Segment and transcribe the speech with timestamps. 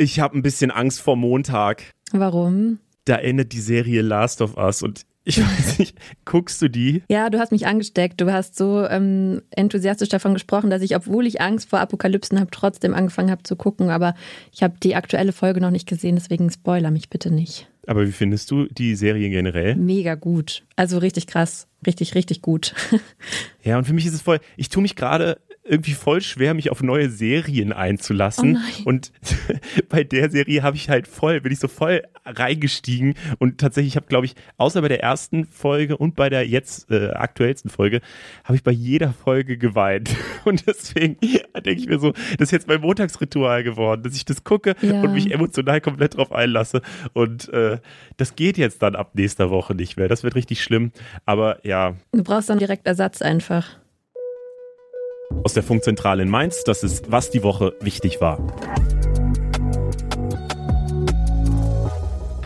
[0.00, 1.92] Ich habe ein bisschen Angst vor Montag.
[2.10, 2.78] Warum?
[3.04, 7.02] Da endet die Serie Last of Us und ich weiß nicht, guckst du die?
[7.10, 8.18] Ja, du hast mich angesteckt.
[8.18, 12.50] Du hast so ähm, enthusiastisch davon gesprochen, dass ich, obwohl ich Angst vor Apokalypsen habe,
[12.50, 13.90] trotzdem angefangen habe zu gucken.
[13.90, 14.14] Aber
[14.52, 17.68] ich habe die aktuelle Folge noch nicht gesehen, deswegen spoiler mich bitte nicht.
[17.86, 19.76] Aber wie findest du die Serie generell?
[19.76, 20.62] Mega gut.
[20.76, 21.68] Also richtig krass.
[21.86, 22.74] Richtig, richtig gut.
[23.62, 25.38] ja, und für mich ist es voll, ich tue mich gerade
[25.70, 28.58] irgendwie voll schwer, mich auf neue Serien einzulassen.
[28.84, 29.12] Oh und
[29.88, 34.06] bei der Serie habe ich halt voll, bin ich so voll reingestiegen und tatsächlich habe,
[34.06, 38.00] glaube ich, außer bei der ersten Folge und bei der jetzt äh, aktuellsten Folge,
[38.44, 40.10] habe ich bei jeder Folge geweint.
[40.46, 44.42] Und deswegen denke ich mir so, das ist jetzt mein Montagsritual geworden, dass ich das
[44.42, 45.02] gucke Ja.
[45.02, 46.80] und mich emotional komplett drauf einlasse.
[47.12, 47.78] Und äh,
[48.16, 50.08] das geht jetzt dann ab nächster Woche nicht mehr.
[50.08, 50.92] Das wird richtig schlimm.
[51.26, 53.76] Aber ja, Du brauchst dann direkt Ersatz einfach.
[55.44, 56.64] Aus der Funkzentrale in Mainz.
[56.64, 58.38] Das ist, was die Woche wichtig war.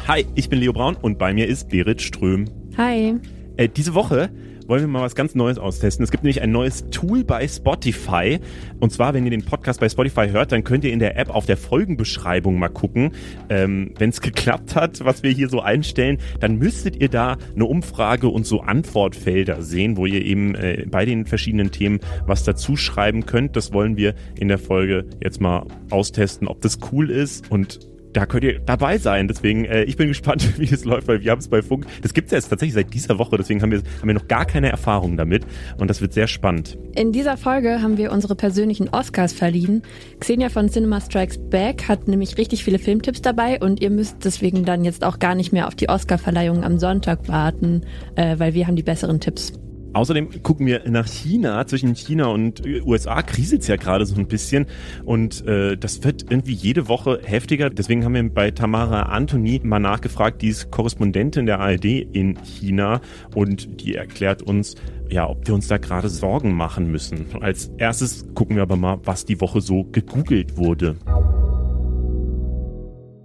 [0.06, 2.44] Hi, ich bin Leo Braun und bei mir ist Berit Ström.
[2.77, 3.14] Hi.
[3.56, 4.31] Äh, diese Woche
[4.67, 6.05] wollen wir mal was ganz Neues austesten.
[6.05, 8.39] Es gibt nämlich ein neues Tool bei Spotify.
[8.81, 11.31] Und zwar, wenn ihr den Podcast bei Spotify hört, dann könnt ihr in der App
[11.31, 13.12] auf der Folgenbeschreibung mal gucken.
[13.48, 17.67] Ähm, wenn es geklappt hat, was wir hier so einstellen, dann müsstet ihr da eine
[17.67, 22.77] Umfrage und so Antwortfelder sehen, wo ihr eben äh, bei den verschiedenen Themen was dazu
[22.77, 23.56] schreiben könnt.
[23.56, 28.27] Das wollen wir in der Folge jetzt mal austesten, ob das cool ist und da
[28.27, 29.29] könnt ihr dabei sein.
[29.29, 31.87] Deswegen, äh, ich bin gespannt, wie das läuft, weil wir haben es bei Funk.
[32.03, 34.47] Das gibt es jetzt tatsächlich seit dieser Woche, deswegen haben wir, haben wir noch gar
[34.47, 35.45] keine Erfahrung damit.
[35.79, 36.79] Und das wird sehr spannend.
[36.95, 39.83] In dieser Folge haben wir unsere persönlichen Oscars verliehen.
[40.21, 44.65] Xenia von Cinema Strikes Back hat nämlich richtig viele Filmtipps dabei und ihr müsst deswegen
[44.65, 47.83] dann jetzt auch gar nicht mehr auf die Oscarverleihung am Sonntag warten,
[48.15, 49.53] äh, weil wir haben die besseren Tipps.
[49.95, 51.67] Außerdem gucken wir nach China.
[51.67, 54.67] Zwischen China und USA kriselt es ja gerade so ein bisschen.
[55.05, 57.70] Und äh, das wird irgendwie jede Woche heftiger.
[57.70, 63.00] Deswegen haben wir bei Tamara Anthony mal nachgefragt, die ist Korrespondentin der ARD in China.
[63.34, 64.75] Und die erklärt uns,
[65.11, 67.26] ja, ob wir uns da gerade Sorgen machen müssen.
[67.41, 70.97] Als erstes gucken wir aber mal, was die Woche so gegoogelt wurde.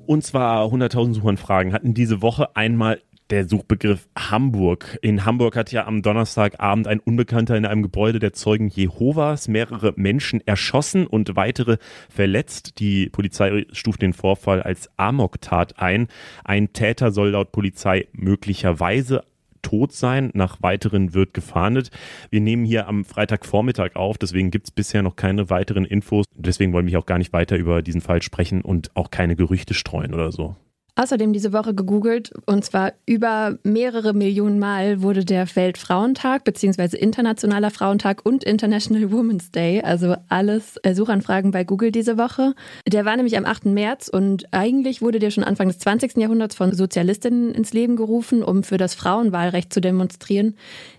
[0.06, 4.98] Und zwar 100.000 Suchanfragen hatten diese Woche einmal der Suchbegriff Hamburg.
[5.02, 9.94] In Hamburg hat ja am Donnerstagabend ein Unbekannter in einem Gebäude der Zeugen Jehovas mehrere
[9.96, 11.78] Menschen erschossen und weitere
[12.10, 12.80] verletzt.
[12.80, 16.08] Die Polizei stuft den Vorfall als Amoktat ein.
[16.44, 19.24] Ein Täter soll laut Polizei möglicherweise
[19.62, 20.32] tot sein.
[20.34, 21.92] Nach weiteren wird gefahndet.
[22.30, 26.26] Wir nehmen hier am Freitagvormittag auf, deswegen gibt es bisher noch keine weiteren Infos.
[26.34, 29.74] Deswegen wollen wir auch gar nicht weiter über diesen Fall sprechen und auch keine Gerüchte
[29.74, 30.56] streuen oder so.
[31.00, 36.98] Außerdem diese Woche gegoogelt und zwar über mehrere Millionen Mal wurde der Weltfrauentag bzw.
[36.98, 42.54] Internationaler Frauentag und International Women's Day, also alles Suchanfragen bei Google diese Woche.
[42.86, 43.68] Der war nämlich am 8.
[43.68, 46.18] März und eigentlich wurde der schon Anfang des 20.
[46.18, 50.56] Jahrhunderts von Sozialistinnen ins Leben gerufen, um für das Frauenwahlrecht zu demonstrieren.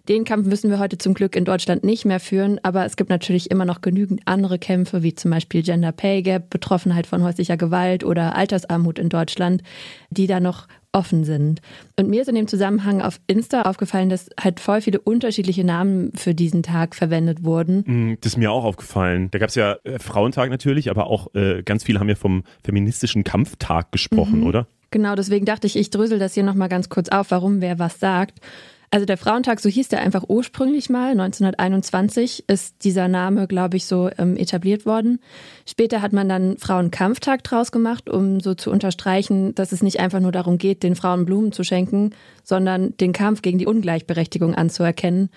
[0.08, 3.10] Den Kampf müssen wir heute zum Glück in Deutschland nicht mehr führen, aber es gibt
[3.10, 7.56] natürlich immer noch genügend andere Kämpfe, wie zum Beispiel Gender Pay Gap, Betroffenheit von häuslicher
[7.56, 9.62] Gewalt oder Altersarmut in Deutschland,
[10.10, 11.60] die da noch offen sind.
[11.96, 16.10] Und mir ist in dem Zusammenhang auf Insta aufgefallen, dass halt voll viele unterschiedliche Namen
[16.16, 17.84] für diesen Tag verwendet wurden.
[17.86, 19.28] Mm, Das ist mir auch aufgefallen.
[19.30, 22.42] Da gab es ja äh, Frauentag natürlich, aber auch äh, ganz viele haben ja vom
[22.64, 24.66] feministischen Kampftag gesprochen, oder?
[24.90, 28.00] Genau, deswegen dachte ich, ich drösel das hier nochmal ganz kurz auf, warum wer was
[28.00, 28.40] sagt.
[28.92, 33.84] Also der Frauentag, so hieß der einfach ursprünglich mal, 1921 ist dieser Name, glaube ich,
[33.84, 35.20] so ähm, etabliert worden.
[35.64, 40.18] Später hat man dann Frauenkampftag draus gemacht, um so zu unterstreichen, dass es nicht einfach
[40.18, 42.10] nur darum geht, den Frauen Blumen zu schenken,
[42.42, 45.30] sondern den Kampf gegen die Ungleichberechtigung anzuerkennen.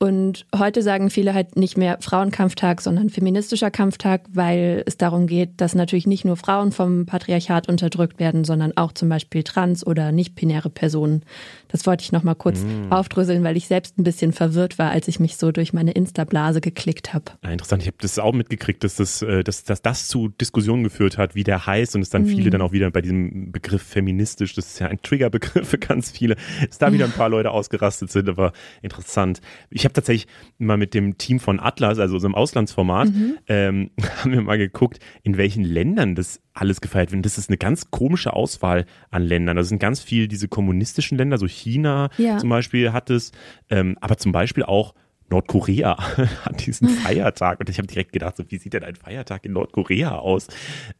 [0.00, 5.60] Und heute sagen viele halt nicht mehr Frauenkampftag, sondern feministischer Kampftag, weil es darum geht,
[5.60, 10.12] dass natürlich nicht nur Frauen vom Patriarchat unterdrückt werden, sondern auch zum Beispiel trans- oder
[10.12, 11.22] nicht-binäre Personen.
[11.68, 12.60] Das wollte ich nochmal kurz
[12.90, 16.60] aufdröseln, weil ich selbst ein bisschen verwirrt war, als ich mich so durch meine Insta-Blase
[16.60, 17.24] geklickt habe.
[17.42, 17.82] Ja, interessant.
[17.82, 21.34] Ich habe das auch mitgekriegt, dass das, äh, dass, dass das zu Diskussionen geführt hat,
[21.34, 24.66] wie der heißt und es dann viele dann auch wieder bei diesem Begriff feministisch, das
[24.66, 26.36] ist ja ein Triggerbegriff für ganz viele,
[26.66, 28.52] dass da wieder ein paar Leute ausgerastet sind, aber
[28.82, 29.40] interessant.
[29.70, 30.26] Ich habe tatsächlich
[30.58, 33.08] mal mit dem Team von Atlas, also unserem Auslandsformat,
[33.48, 33.90] ähm,
[34.22, 37.18] haben wir mal geguckt, in welchen Ländern das alles gefeiert wird.
[37.18, 39.56] Und Das ist eine ganz komische Auswahl an Ländern.
[39.56, 42.38] Das sind ganz viel diese kommunistischen Länder, so China Ja.
[42.38, 43.32] zum Beispiel hat es,
[43.70, 44.94] ähm, aber zum Beispiel auch
[45.30, 45.96] Nordkorea
[46.44, 49.52] hat diesen Feiertag und ich habe direkt gedacht, so, wie sieht denn ein Feiertag in
[49.52, 50.48] Nordkorea aus?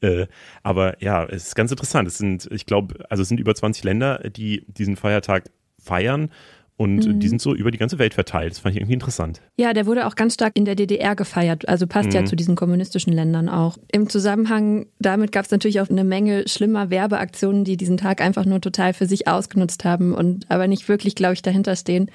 [0.00, 0.26] Äh,
[0.62, 2.08] aber ja, es ist ganz interessant.
[2.08, 5.44] Es sind, ich glaube, also es sind über 20 Länder, die diesen Feiertag
[5.78, 6.30] feiern
[6.76, 7.20] Und mhm.
[7.20, 8.52] die sind so über die ganze Welt verteilt.
[8.52, 9.40] Das fand ich irgendwie interessant.
[9.56, 11.68] Ja, der wurde auch ganz stark in der DDR gefeiert.
[11.68, 12.14] Also passt mhm.
[12.14, 13.78] ja zu diesen kommunistischen Ländern auch.
[13.92, 18.44] Im Zusammenhang damit gab es natürlich auch eine Menge schlimmer Werbeaktionen, die diesen Tag einfach
[18.44, 22.10] nur total für sich ausgenutzt haben und aber nicht wirklich, glaube ich, dahinter stehen.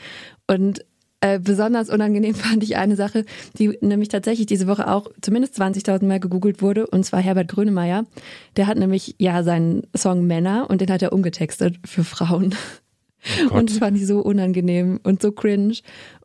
[0.46, 0.84] Und
[1.22, 3.26] äh, besonders unangenehm fand ich eine Sache,
[3.58, 8.06] die nämlich tatsächlich diese Woche auch zumindest 20.000 Mal gegoogelt wurde, und zwar Herbert Grönemeyer.
[8.58, 12.56] Der hat nämlich ja seinen Song Männer und den hat er umgetextet für Frauen.
[13.52, 15.76] Oh und das fand ich so unangenehm und so cringe.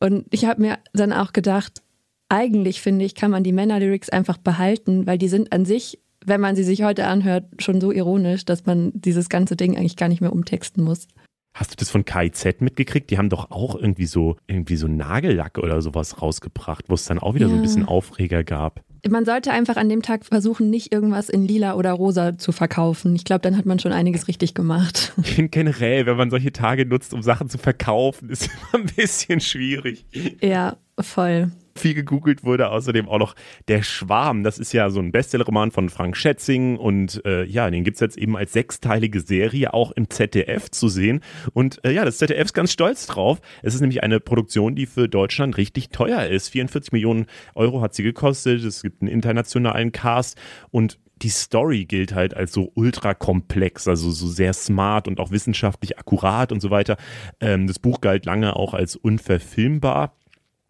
[0.00, 1.82] Und ich habe mir dann auch gedacht,
[2.28, 6.40] eigentlich finde ich, kann man die Männer-Lyrics einfach behalten, weil die sind an sich, wenn
[6.40, 10.08] man sie sich heute anhört, schon so ironisch, dass man dieses ganze Ding eigentlich gar
[10.08, 11.06] nicht mehr umtexten muss.
[11.54, 13.10] Hast du das von KIZ mitgekriegt?
[13.10, 17.20] Die haben doch auch irgendwie so, irgendwie so Nagellack oder sowas rausgebracht, wo es dann
[17.20, 17.50] auch wieder ja.
[17.50, 18.80] so ein bisschen Aufreger gab.
[19.08, 23.14] Man sollte einfach an dem Tag versuchen, nicht irgendwas in lila oder rosa zu verkaufen.
[23.14, 25.12] Ich glaube, dann hat man schon einiges richtig gemacht.
[25.22, 28.86] Ich finde generell, wenn man solche Tage nutzt, um Sachen zu verkaufen, ist immer ein
[28.96, 30.06] bisschen schwierig.
[30.40, 31.50] Ja, voll.
[31.76, 33.34] Viel gegoogelt wurde außerdem auch noch
[33.68, 34.44] Der Schwarm.
[34.44, 38.00] Das ist ja so ein Bestsellerroman von Frank Schätzing und äh, ja, den gibt es
[38.00, 41.20] jetzt eben als sechsteilige Serie auch im ZDF zu sehen.
[41.52, 43.40] Und äh, ja, das ZDF ist ganz stolz drauf.
[43.62, 46.48] Es ist nämlich eine Produktion, die für Deutschland richtig teuer ist.
[46.50, 48.62] 44 Millionen Euro hat sie gekostet.
[48.62, 50.38] Es gibt einen internationalen Cast
[50.70, 55.30] und die Story gilt halt als so ultra komplex, also so sehr smart und auch
[55.30, 56.96] wissenschaftlich akkurat und so weiter.
[57.40, 60.16] Ähm, das Buch galt lange auch als unverfilmbar.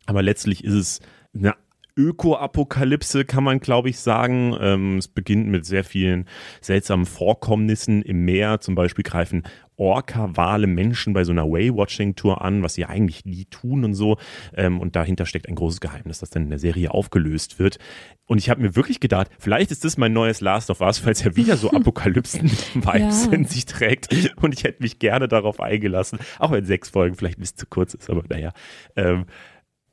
[0.07, 1.01] Aber letztlich ist es
[1.35, 1.55] eine
[1.97, 4.57] Öko-Apokalypse, kann man, glaube ich, sagen.
[4.61, 6.27] Ähm, es beginnt mit sehr vielen
[6.61, 8.61] seltsamen Vorkommnissen im Meer.
[8.61, 9.45] Zum Beispiel greifen
[9.77, 14.19] Orca-Wale Menschen bei so einer Whale-Watching-Tour an, was sie eigentlich nie tun und so.
[14.57, 17.79] Ähm, und dahinter steckt ein großes Geheimnis, das dann in der Serie aufgelöst wird.
[18.27, 21.23] Und ich habe mir wirklich gedacht, vielleicht ist das mein neues Last of Us, es
[21.23, 23.33] ja wieder so Apokalypsen-Vibes ja.
[23.33, 24.35] in sich trägt.
[24.37, 27.67] Und ich hätte mich gerne darauf eingelassen, auch wenn sechs Folgen vielleicht ein bisschen zu
[27.67, 28.53] kurz ist, aber naja.
[28.97, 29.27] Ähm,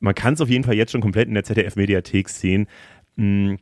[0.02, 2.66] man kann es auf jeden Fall jetzt schon komplett in der ZDF-Mediathek sehen.
[3.16, 3.54] Mm,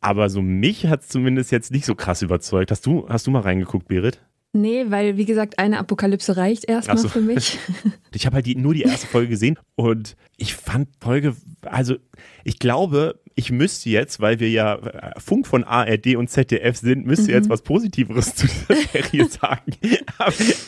[0.00, 2.70] aber so mich hat es zumindest jetzt nicht so krass überzeugt.
[2.70, 4.20] Hast du, hast du mal reingeguckt, Berit?
[4.52, 7.08] Nee, weil wie gesagt, eine Apokalypse reicht erstmal so.
[7.08, 7.58] für mich.
[8.12, 11.94] Ich habe halt die, nur die erste Folge gesehen und ich fand Folge, also
[12.42, 17.06] ich glaube, ich müsste jetzt, weil wir ja äh, Funk von ARD und ZDF sind,
[17.06, 17.36] müsste mhm.
[17.36, 19.72] jetzt was Positiveres zu dieser Serie sagen.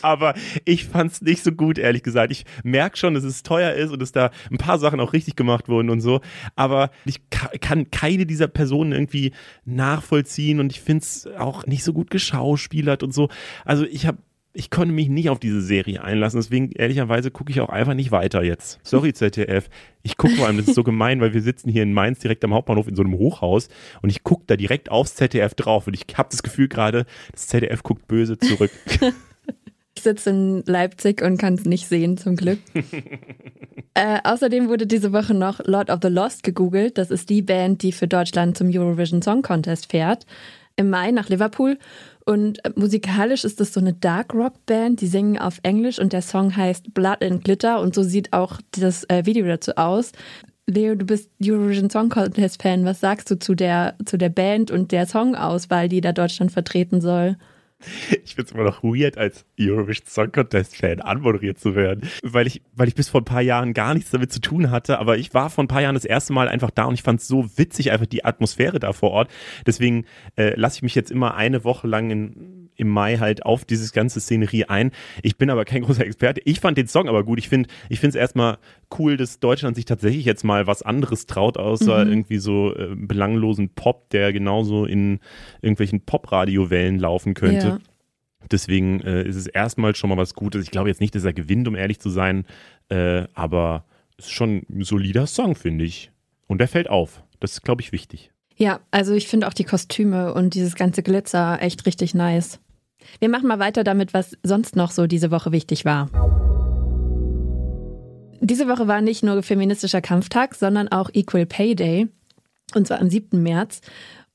[0.02, 2.32] aber, ich fand es nicht so gut, ehrlich gesagt.
[2.32, 5.36] Ich merke schon, dass es teuer ist und dass da ein paar Sachen auch richtig
[5.36, 6.20] gemacht wurden und so.
[6.56, 9.32] Aber ich kann keine dieser Personen irgendwie
[9.64, 13.28] nachvollziehen und ich finde es auch nicht so gut geschauspielert und so.
[13.64, 14.18] Also ich habe
[14.54, 16.38] ich konnte mich nicht auf diese Serie einlassen.
[16.38, 18.81] Deswegen, ehrlicherweise, gucke ich auch einfach nicht weiter jetzt.
[18.82, 19.69] Sorry, ZDF.
[20.02, 22.44] Ich gucke vor allem, das ist so gemein, weil wir sitzen hier in Mainz direkt
[22.44, 23.69] am Hauptbahnhof in so einem Hochhaus
[24.02, 27.46] und ich gucke da direkt aufs ZDF drauf und ich habe das Gefühl gerade, das
[27.46, 28.70] ZDF guckt böse zurück.
[29.94, 32.58] Ich sitze in Leipzig und kann es nicht sehen, zum Glück.
[33.94, 36.96] äh, außerdem wurde diese Woche noch Lord of the Lost gegoogelt.
[36.96, 40.25] Das ist die Band, die für Deutschland zum Eurovision Song Contest fährt.
[40.76, 41.78] Im Mai nach Liverpool
[42.24, 46.12] und äh, musikalisch ist das so eine Dark Rock Band, die singen auf Englisch und
[46.12, 50.12] der Song heißt Blood and Glitter und so sieht auch das äh, Video dazu aus.
[50.66, 52.84] Leo, du bist Eurovision Song Contest Fan.
[52.84, 57.00] Was sagst du zu der, zu der Band und der Songauswahl, die da Deutschland vertreten
[57.00, 57.36] soll?
[58.25, 62.46] Ich finde es immer noch weird, als Eurovision Song Contest Fan anmoderiert zu werden, weil
[62.46, 65.19] ich, weil ich bis vor ein paar Jahren gar nichts damit zu tun hatte, aber
[65.19, 67.29] ich war vor ein paar Jahren das erste Mal einfach da und ich fand es
[67.29, 69.31] so witzig, einfach die Atmosphäre da vor Ort.
[69.67, 70.06] Deswegen
[70.37, 73.93] äh, lasse ich mich jetzt immer eine Woche lang in im Mai halt auf dieses
[73.93, 74.91] ganze Szenerie ein.
[75.22, 76.43] Ich bin aber kein großer Experte.
[76.44, 77.39] Ich fand den Song aber gut.
[77.39, 78.58] Ich finde ich finde es erstmal
[78.98, 82.10] cool, dass Deutschland sich tatsächlich jetzt mal was anderes traut, außer mhm.
[82.10, 85.20] irgendwie so äh, belanglosen Pop, der genauso in
[85.62, 87.67] irgendwelchen Pop-Radio-Wellen laufen könnte.
[87.67, 87.79] Ja.
[88.51, 90.65] Deswegen äh, ist es erstmal schon mal was Gutes.
[90.65, 92.44] Ich glaube jetzt nicht, dass er gewinnt, um ehrlich zu sein,
[92.89, 93.84] äh, aber
[94.19, 96.10] es ist schon ein solider Song, finde ich.
[96.48, 97.22] Und der fällt auf.
[97.41, 98.31] Das ist, glaube ich, wichtig.
[98.56, 102.60] Ja, also ich finde auch die Kostüme und dieses ganze Glitzer echt richtig nice.
[103.20, 106.08] Wir machen mal weiter damit, was sonst noch so diese Woche wichtig war.
[108.40, 112.08] Diese Woche war nicht nur feministischer Kampftag, sondern auch Equal Pay Day.
[112.74, 113.42] Und zwar am 7.
[113.42, 113.80] März.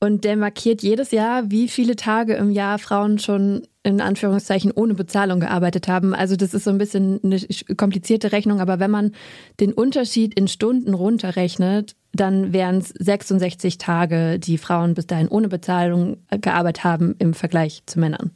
[0.00, 4.94] Und der markiert jedes Jahr, wie viele Tage im Jahr Frauen schon in Anführungszeichen ohne
[4.94, 6.14] Bezahlung gearbeitet haben.
[6.14, 7.40] Also das ist so ein bisschen eine
[7.76, 9.12] komplizierte Rechnung, aber wenn man
[9.58, 15.48] den Unterschied in Stunden runterrechnet, dann wären es 66 Tage, die Frauen bis dahin ohne
[15.48, 18.30] Bezahlung gearbeitet haben im Vergleich zu Männern.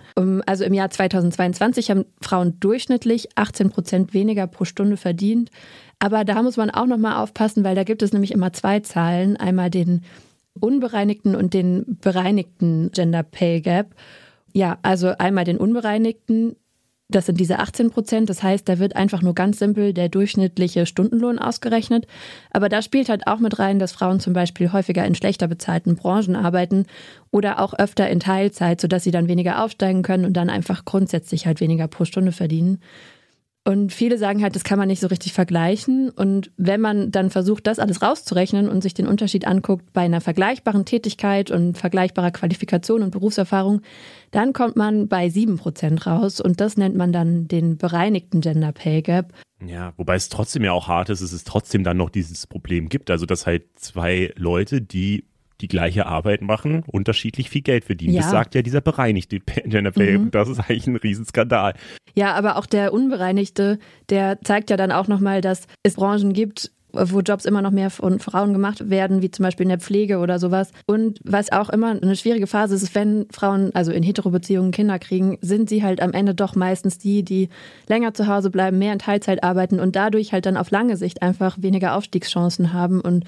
[0.47, 5.51] Also im Jahr 2022 haben Frauen durchschnittlich 18 Prozent weniger pro Stunde verdient.
[6.01, 9.37] Aber da muss man auch nochmal aufpassen, weil da gibt es nämlich immer zwei Zahlen.
[9.37, 10.03] Einmal den
[10.61, 13.95] unbereinigten und den bereinigten Gender Pay Gap.
[14.53, 16.57] Ja, also einmal den unbereinigten,
[17.09, 18.31] Das sind diese 18 Prozent.
[18.31, 22.07] Das heißt, da wird einfach nur ganz simpel der durchschnittliche Stundenlohn ausgerechnet.
[22.51, 25.95] Aber da spielt halt auch mit rein, dass Frauen zum Beispiel häufiger in schlechter bezahlten
[25.97, 26.87] Branchen arbeiten
[27.31, 31.47] oder auch öfter in Teilzeit, sodass sie dann weniger aufsteigen können und dann einfach grundsätzlich
[31.47, 32.81] halt weniger pro Stunde verdienen.
[33.65, 36.11] Und viele sagen halt, das kann man nicht so richtig vergleichen.
[36.11, 40.21] Und wenn man dann versucht, das alles rauszurechnen und sich den Unterschied anguckt bei einer
[40.21, 43.83] vergleichbaren Tätigkeit und vergleichbarer Qualifikation und Berufserfahrung,
[44.33, 46.41] dann kommt man bei sieben Prozent raus.
[46.41, 49.33] Und das nennt man dann den bereinigten Gender Pay Gap.
[49.65, 52.89] Ja, wobei es trotzdem ja auch hart ist, dass es trotzdem dann noch dieses Problem
[52.89, 53.11] gibt.
[53.11, 55.25] Also, dass halt zwei Leute, die
[55.61, 58.15] die gleiche Arbeit machen, unterschiedlich viel Geld verdienen.
[58.15, 58.23] Ja.
[58.23, 60.19] Das sagt ja dieser bereinigte Pay.
[60.19, 60.31] Mhm.
[60.31, 61.75] Das ist eigentlich ein Riesenskandal.
[62.15, 63.79] Ja, aber auch der Unbereinigte,
[64.11, 67.91] der zeigt ja dann auch nochmal, dass es Branchen gibt, wo Jobs immer noch mehr
[67.91, 70.73] von Frauen gemacht werden, wie zum Beispiel in der Pflege oder sowas.
[70.87, 74.99] Und was auch immer eine schwierige Phase ist, ist, wenn Frauen also in Hetero-Beziehungen Kinder
[74.99, 77.49] kriegen, sind sie halt am Ende doch meistens die, die
[77.89, 81.23] länger zu Hause bleiben, mehr in Teilzeit arbeiten und dadurch halt dann auf lange Sicht
[81.23, 83.25] einfach weniger Aufstiegschancen haben und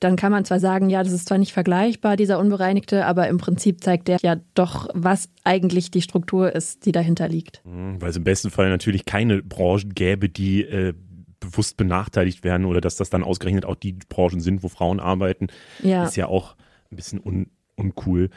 [0.00, 3.38] dann kann man zwar sagen, ja, das ist zwar nicht vergleichbar, dieser Unbereinigte, aber im
[3.38, 7.62] Prinzip zeigt der ja doch, was eigentlich die Struktur ist, die dahinter liegt.
[7.64, 10.92] Mhm, weil es im besten Fall natürlich keine Branchen gäbe, die äh,
[11.40, 15.48] bewusst benachteiligt werden oder dass das dann ausgerechnet auch die Branchen sind, wo Frauen arbeiten,
[15.82, 16.04] ja.
[16.04, 16.56] ist ja auch
[16.90, 17.46] ein bisschen un
[17.78, 18.30] uncool.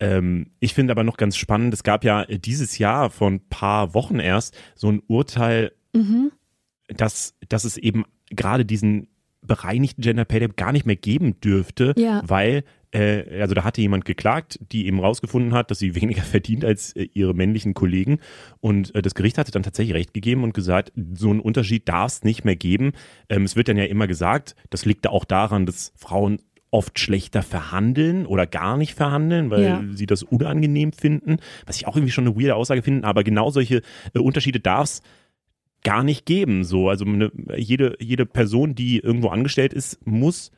[0.00, 3.92] Ähm, ich finde aber noch ganz spannend, es gab ja dieses Jahr vor ein paar
[3.92, 6.32] Wochen erst so ein Urteil, mhm.
[6.88, 9.08] dass, dass es eben gerade diesen
[9.46, 12.22] bereinigten Gender Pay Gap gar nicht mehr geben dürfte, ja.
[12.26, 16.64] weil äh, also da hatte jemand geklagt, die eben rausgefunden hat, dass sie weniger verdient
[16.64, 18.18] als äh, ihre männlichen Kollegen
[18.60, 22.12] und äh, das Gericht hatte dann tatsächlich recht gegeben und gesagt, so einen Unterschied darf
[22.12, 22.92] es nicht mehr geben.
[23.28, 26.38] Ähm, es wird dann ja immer gesagt, das liegt da auch daran, dass Frauen
[26.70, 29.82] oft schlechter verhandeln oder gar nicht verhandeln, weil ja.
[29.92, 33.50] sie das unangenehm finden, was ich auch irgendwie schon eine weirde Aussage finde, aber genau
[33.50, 33.82] solche
[34.14, 35.02] äh, Unterschiede darf es
[35.86, 36.64] gar nicht geben.
[36.64, 40.50] So, also eine, jede, jede Person, die irgendwo angestellt ist, muss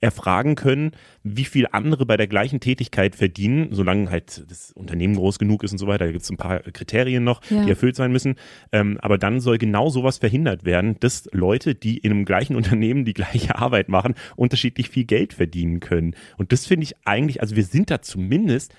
[0.00, 0.92] erfragen können,
[1.22, 5.72] wie viel andere bei der gleichen Tätigkeit verdienen, solange halt das Unternehmen groß genug ist
[5.72, 6.06] und so weiter.
[6.06, 7.64] Da gibt es ein paar Kriterien noch, ja.
[7.64, 8.36] die erfüllt sein müssen.
[8.72, 13.04] Ähm, aber dann soll genau sowas verhindert werden, dass Leute, die in einem gleichen Unternehmen
[13.04, 16.14] die gleiche Arbeit machen, unterschiedlich viel Geld verdienen können.
[16.38, 18.74] Und das finde ich eigentlich, also wir sind da zumindest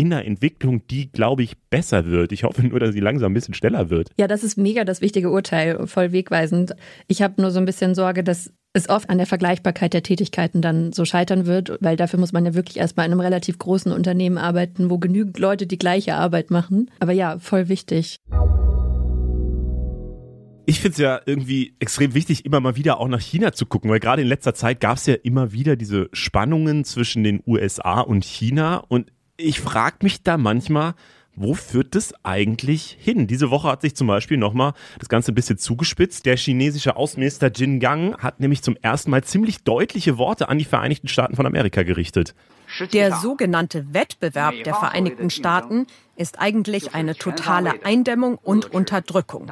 [0.00, 2.32] in einer Entwicklung, die, glaube ich, besser wird.
[2.32, 4.08] Ich hoffe nur, dass sie langsam ein bisschen schneller wird.
[4.18, 6.74] Ja, das ist mega das wichtige Urteil, voll wegweisend.
[7.06, 10.62] Ich habe nur so ein bisschen Sorge, dass es oft an der Vergleichbarkeit der Tätigkeiten
[10.62, 13.92] dann so scheitern wird, weil dafür muss man ja wirklich erstmal in einem relativ großen
[13.92, 16.90] Unternehmen arbeiten, wo genügend Leute die gleiche Arbeit machen.
[16.98, 18.20] Aber ja, voll wichtig.
[20.64, 23.90] Ich finde es ja irgendwie extrem wichtig, immer mal wieder auch nach China zu gucken,
[23.90, 28.00] weil gerade in letzter Zeit gab es ja immer wieder diese Spannungen zwischen den USA
[28.00, 30.94] und China und ich frage mich da manchmal,
[31.36, 33.26] wo führt das eigentlich hin?
[33.26, 36.26] Diese Woche hat sich zum Beispiel nochmal das Ganze ein bisschen zugespitzt.
[36.26, 40.64] Der chinesische Außenminister Jin Gang hat nämlich zum ersten Mal ziemlich deutliche Worte an die
[40.64, 42.34] Vereinigten Staaten von Amerika gerichtet.
[42.92, 49.50] Der sogenannte Wettbewerb der Vereinigten Staaten ist eigentlich eine totale Eindämmung und Unterdrückung.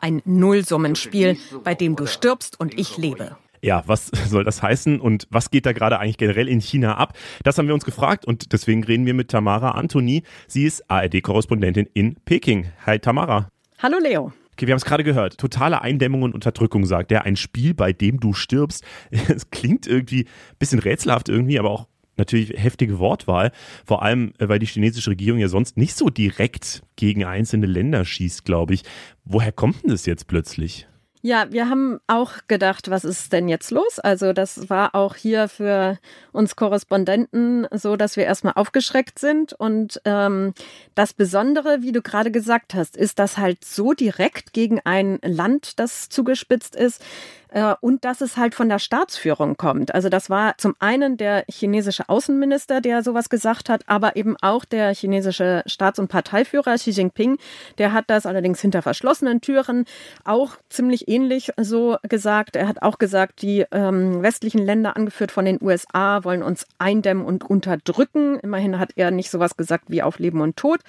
[0.00, 3.36] Ein Nullsummenspiel, bei dem du stirbst und ich lebe.
[3.64, 7.16] Ja, was soll das heißen und was geht da gerade eigentlich generell in China ab?
[7.44, 10.22] Das haben wir uns gefragt und deswegen reden wir mit Tamara Antoni.
[10.46, 12.66] Sie ist ARD-Korrespondentin in Peking.
[12.84, 13.48] Hi Tamara.
[13.78, 14.34] Hallo Leo.
[14.52, 15.38] Okay, wir haben es gerade gehört.
[15.38, 17.24] Totale Eindämmung und Unterdrückung, sagt er.
[17.24, 18.84] Ein Spiel, bei dem du stirbst.
[19.10, 23.50] Es klingt irgendwie ein bisschen rätselhaft irgendwie, aber auch natürlich heftige Wortwahl.
[23.86, 28.04] Vor allem, äh, weil die chinesische Regierung ja sonst nicht so direkt gegen einzelne Länder
[28.04, 28.82] schießt, glaube ich.
[29.24, 30.86] Woher kommt denn das jetzt plötzlich?
[31.26, 33.98] Ja, wir haben auch gedacht, was ist denn jetzt los?
[33.98, 35.98] Also das war auch hier für
[36.32, 39.54] uns Korrespondenten so, dass wir erstmal aufgeschreckt sind.
[39.54, 40.52] Und ähm,
[40.94, 45.78] das Besondere, wie du gerade gesagt hast, ist, dass halt so direkt gegen ein Land,
[45.80, 47.02] das zugespitzt ist,
[47.80, 49.94] und dass es halt von der Staatsführung kommt.
[49.94, 54.64] Also das war zum einen der chinesische Außenminister, der sowas gesagt hat, aber eben auch
[54.64, 57.38] der chinesische Staats- und Parteiführer Xi Jinping,
[57.78, 59.84] der hat das allerdings hinter verschlossenen Türen
[60.24, 62.56] auch ziemlich ähnlich so gesagt.
[62.56, 67.24] Er hat auch gesagt, die ähm, westlichen Länder, angeführt von den USA, wollen uns eindämmen
[67.24, 68.40] und unterdrücken.
[68.40, 70.80] Immerhin hat er nicht sowas gesagt wie auf Leben und Tod.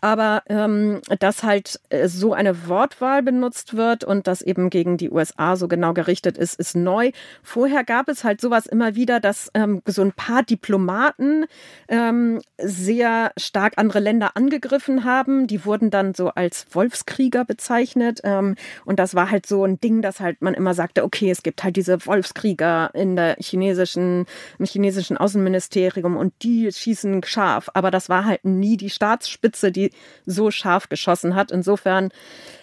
[0.00, 5.10] Aber ähm, dass halt äh, so eine Wortwahl benutzt wird und das eben gegen die
[5.10, 7.10] USA so genau gerichtet ist, ist neu.
[7.42, 11.46] Vorher gab es halt sowas immer wieder, dass ähm, so ein paar Diplomaten
[11.88, 15.48] ähm, sehr stark andere Länder angegriffen haben.
[15.48, 18.20] Die wurden dann so als Wolfskrieger bezeichnet.
[18.22, 21.42] Ähm, und das war halt so ein Ding, dass halt man immer sagte, okay, es
[21.42, 24.26] gibt halt diese Wolfskrieger in der chinesischen,
[24.60, 27.68] im chinesischen Außenministerium und die schießen scharf.
[27.74, 29.87] Aber das war halt nie die Staatsspitze, die
[30.26, 31.50] so scharf geschossen hat.
[31.50, 32.10] Insofern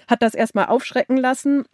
[0.08, 1.66] hat das erstmal aufschrecken lassen.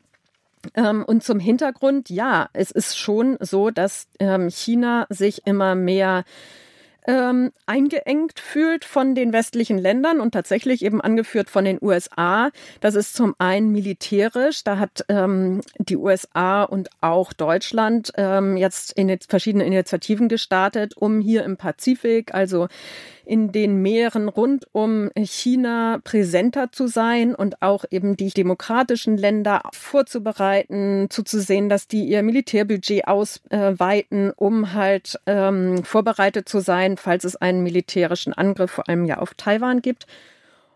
[0.76, 6.24] Ähm, und zum Hintergrund, ja, es ist schon so, dass ähm, China sich immer mehr
[7.08, 12.52] ähm, eingeengt fühlt von den westlichen Ländern und tatsächlich eben angeführt von den USA.
[12.80, 14.64] Das ist zum einen militärisch.
[14.64, 21.20] Da hat ähm, die USA und auch Deutschland ähm, jetzt in verschiedene Initiativen gestartet, um
[21.20, 22.68] hier im Pazifik, also
[23.26, 29.62] in den Meeren rund um China präsenter zu sein und auch eben die demokratischen Länder
[29.72, 37.36] vorzubereiten, zuzusehen, dass die ihr Militärbudget ausweiten, um halt ähm, vorbereitet zu sein, falls es
[37.36, 40.06] einen militärischen Angriff vor allem ja auf Taiwan gibt.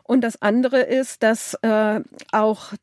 [0.03, 2.73] Und das andere ist, dass äh, auch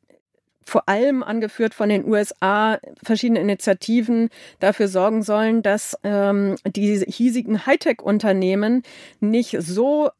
[0.64, 4.28] vor allem angeführt von den USA, verschiedene Initiativen
[4.60, 8.82] dafür sorgen sollen, dass ähm, die hiesigen Hightech-Unternehmen
[9.20, 10.10] nicht so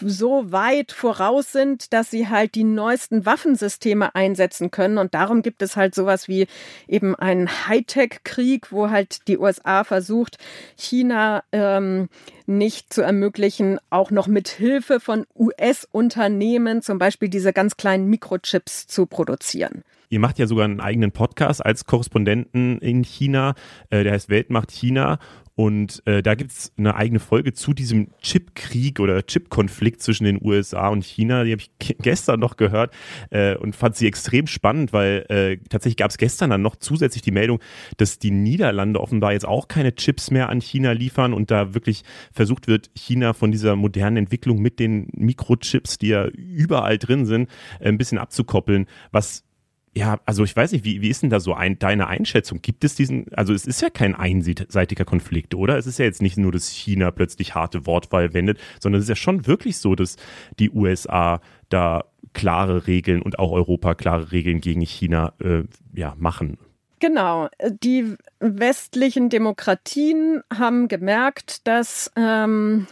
[0.00, 4.98] so weit voraus sind, dass sie halt die neuesten Waffensysteme einsetzen können.
[4.98, 6.46] Und darum gibt es halt sowas wie
[6.88, 10.38] eben einen Hightech-Krieg, wo halt die USA versucht,
[10.76, 12.08] China ähm,
[12.46, 18.86] nicht zu ermöglichen, auch noch mit Hilfe von US-Unternehmen zum Beispiel diese ganz kleinen Mikrochips
[18.86, 19.82] zu produzieren.
[20.12, 23.54] Ihr macht ja sogar einen eigenen Podcast als Korrespondenten in China,
[23.90, 25.20] äh, der heißt Weltmacht China.
[25.60, 30.40] Und äh, da gibt es eine eigene Folge zu diesem Chip-Krieg oder Chip-Konflikt zwischen den
[30.42, 31.44] USA und China.
[31.44, 32.94] Die habe ich gestern noch gehört
[33.28, 37.20] äh, und fand sie extrem spannend, weil äh, tatsächlich gab es gestern dann noch zusätzlich
[37.20, 37.60] die Meldung,
[37.98, 42.04] dass die Niederlande offenbar jetzt auch keine Chips mehr an China liefern und da wirklich
[42.32, 47.50] versucht wird, China von dieser modernen Entwicklung mit den Mikrochips, die ja überall drin sind,
[47.80, 49.44] ein bisschen abzukoppeln, was
[49.92, 52.62] ja, also ich weiß nicht, wie, wie ist denn da so ein, deine Einschätzung?
[52.62, 55.76] Gibt es diesen, also es ist ja kein einseitiger Konflikt, oder?
[55.78, 59.08] Es ist ja jetzt nicht nur, dass China plötzlich harte Wortwahl wendet, sondern es ist
[59.08, 60.16] ja schon wirklich so, dass
[60.60, 62.04] die USA da
[62.34, 66.58] klare Regeln und auch Europa klare Regeln gegen China äh, ja, machen.
[67.00, 67.48] Genau,
[67.82, 72.86] die westlichen Demokratien haben gemerkt, dass ähm,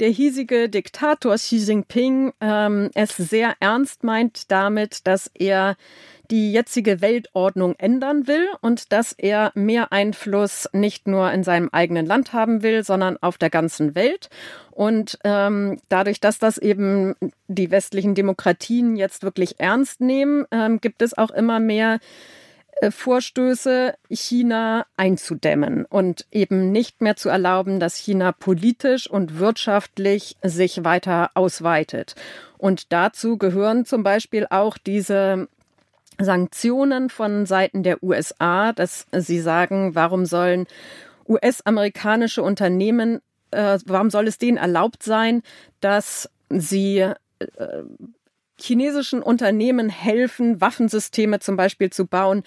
[0.00, 5.76] der hiesige Diktator Xi Jinping ähm, es sehr ernst meint damit, dass er
[6.30, 12.06] die jetzige Weltordnung ändern will und dass er mehr Einfluss nicht nur in seinem eigenen
[12.06, 14.28] Land haben will, sondern auf der ganzen Welt.
[14.70, 17.14] Und ähm, dadurch, dass das eben
[17.48, 21.98] die westlichen Demokratien jetzt wirklich ernst nehmen, ähm, gibt es auch immer mehr
[22.80, 30.36] äh, Vorstöße, China einzudämmen und eben nicht mehr zu erlauben, dass China politisch und wirtschaftlich
[30.42, 32.14] sich weiter ausweitet.
[32.56, 35.48] Und dazu gehören zum Beispiel auch diese
[36.20, 40.66] Sanktionen von Seiten der USA, dass sie sagen, warum sollen
[41.28, 45.42] US-amerikanische Unternehmen, äh, warum soll es denen erlaubt sein,
[45.80, 47.14] dass sie äh,
[48.60, 52.42] chinesischen Unternehmen helfen, Waffensysteme zum Beispiel zu bauen,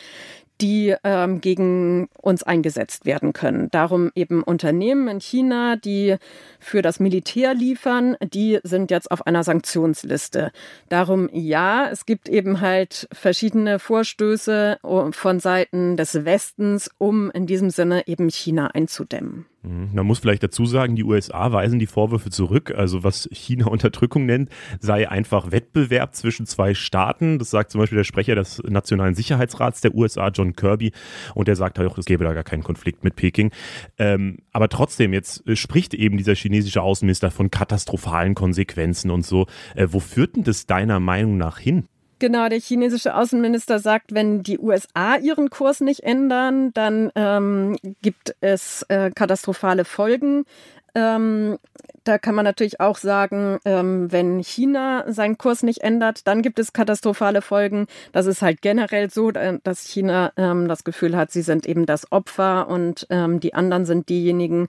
[0.62, 3.70] die ähm, gegen uns eingesetzt werden können.
[3.72, 6.18] Darum eben Unternehmen in China, die
[6.60, 10.52] für das Militär liefern, die sind jetzt auf einer Sanktionsliste.
[10.90, 17.48] Darum ja, es gibt eben halt verschiedene Vorstöße oh, von Seiten des Westens, um in
[17.48, 19.46] diesem Sinne eben China einzudämmen.
[19.64, 19.90] Mhm.
[19.94, 22.74] Man muss vielleicht dazu sagen, die USA weisen die Vorwürfe zurück.
[22.76, 27.40] Also was China Unterdrückung nennt, sei einfach Wettbewerb zwischen zwei Staaten.
[27.40, 30.92] Das sagt zum Beispiel der Sprecher des Nationalen Sicherheitsrats der USA, John Kirby.
[31.36, 33.52] Und der sagt auch, es gäbe da gar keinen Konflikt mit Peking.
[33.98, 39.46] Ähm, aber trotzdem, jetzt spricht eben dieser chinesische Außenminister von katastrophalen Konsequenzen und so.
[39.76, 41.86] Äh, wo führt denn das deiner Meinung nach hin?
[42.22, 48.36] Genau, der chinesische Außenminister sagt, wenn die USA ihren Kurs nicht ändern, dann ähm, gibt
[48.42, 50.46] es äh, katastrophale Folgen.
[50.94, 51.58] Ähm,
[52.04, 56.60] da kann man natürlich auch sagen, ähm, wenn China seinen Kurs nicht ändert, dann gibt
[56.60, 57.88] es katastrophale Folgen.
[58.12, 62.12] Das ist halt generell so, dass China ähm, das Gefühl hat, sie sind eben das
[62.12, 64.68] Opfer und ähm, die anderen sind diejenigen,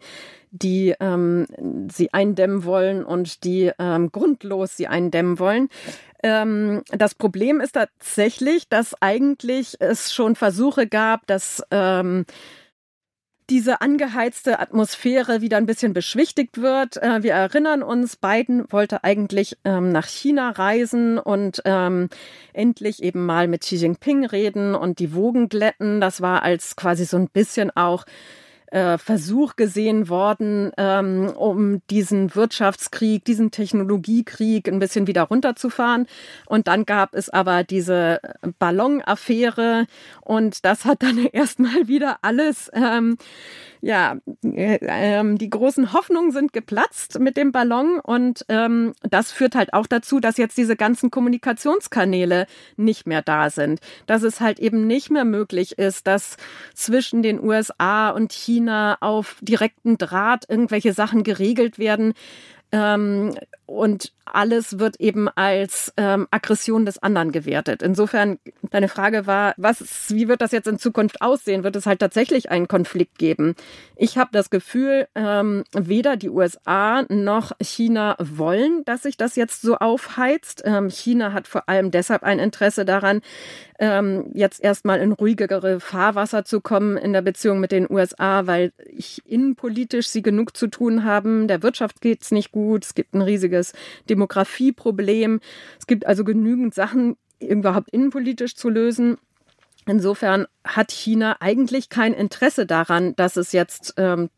[0.52, 1.46] die ähm,
[1.90, 5.68] sie eindämmen wollen und die ähm, grundlos sie eindämmen wollen.
[6.22, 12.24] Ähm, das Problem ist tatsächlich, dass eigentlich es schon Versuche gab, dass ähm,
[13.50, 16.96] diese angeheizte Atmosphäre wieder ein bisschen beschwichtigt wird.
[16.96, 22.08] Äh, wir erinnern uns, Biden wollte eigentlich ähm, nach China reisen und ähm,
[22.52, 26.00] endlich eben mal mit Xi Jinping reden und die Wogen glätten.
[26.00, 28.04] Das war als quasi so ein bisschen auch
[28.72, 36.06] äh, Versuch gesehen worden, ähm, um diesen Wirtschaftskrieg, diesen Technologiekrieg ein bisschen wieder runterzufahren.
[36.46, 38.20] Und dann gab es aber diese
[38.58, 39.86] Ballonaffäre
[40.22, 43.18] und das hat dann erstmal wieder alles ähm,
[43.84, 49.56] ja, äh, ähm, die großen Hoffnungen sind geplatzt mit dem Ballon und ähm, das führt
[49.56, 53.80] halt auch dazu, dass jetzt diese ganzen Kommunikationskanäle nicht mehr da sind.
[54.06, 56.36] Dass es halt eben nicht mehr möglich ist, dass
[56.74, 62.14] zwischen den USA und China auf direkten Draht irgendwelche Sachen geregelt werden.
[62.72, 63.34] Ähm,
[63.66, 67.82] und alles wird eben als ähm, Aggression des anderen gewertet.
[67.82, 68.38] Insofern,
[68.70, 71.64] deine Frage war, was, wie wird das jetzt in Zukunft aussehen?
[71.64, 73.54] Wird es halt tatsächlich einen Konflikt geben?
[73.96, 79.62] Ich habe das Gefühl, ähm, weder die USA noch China wollen, dass sich das jetzt
[79.62, 80.62] so aufheizt.
[80.64, 83.20] Ähm, China hat vor allem deshalb ein Interesse daran,
[83.82, 88.72] ähm, jetzt erstmal in ruhigere Fahrwasser zu kommen in der Beziehung mit den USA, weil
[88.86, 91.48] ich innenpolitisch sie genug zu tun haben.
[91.48, 92.84] Der Wirtschaft geht's nicht gut.
[92.84, 93.72] Es gibt ein riesiges
[94.08, 95.40] Demografieproblem.
[95.80, 99.18] Es gibt also genügend Sachen überhaupt innenpolitisch zu lösen.
[99.84, 104.30] Insofern hat China eigentlich kein Interesse daran, dass es jetzt ähm,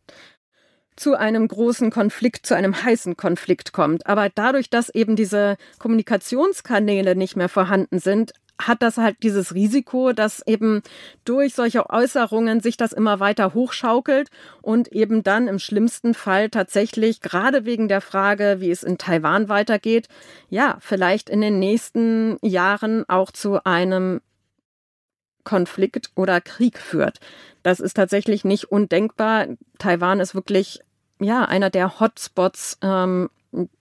[0.97, 4.07] zu einem großen Konflikt, zu einem heißen Konflikt kommt.
[4.07, 10.13] Aber dadurch, dass eben diese Kommunikationskanäle nicht mehr vorhanden sind, hat das halt dieses Risiko,
[10.13, 10.83] dass eben
[11.25, 14.31] durch solche Äußerungen sich das immer weiter hochschaukelt
[14.63, 19.49] und eben dann im schlimmsten Fall tatsächlich, gerade wegen der Frage, wie es in Taiwan
[19.49, 20.09] weitergeht,
[20.51, 24.21] ja, vielleicht in den nächsten Jahren auch zu einem
[25.43, 27.21] Konflikt oder Krieg führt.
[27.63, 29.47] Das ist tatsächlich nicht undenkbar.
[29.79, 30.81] Taiwan ist wirklich,
[31.21, 33.31] ja, einer der Hotspots ähm,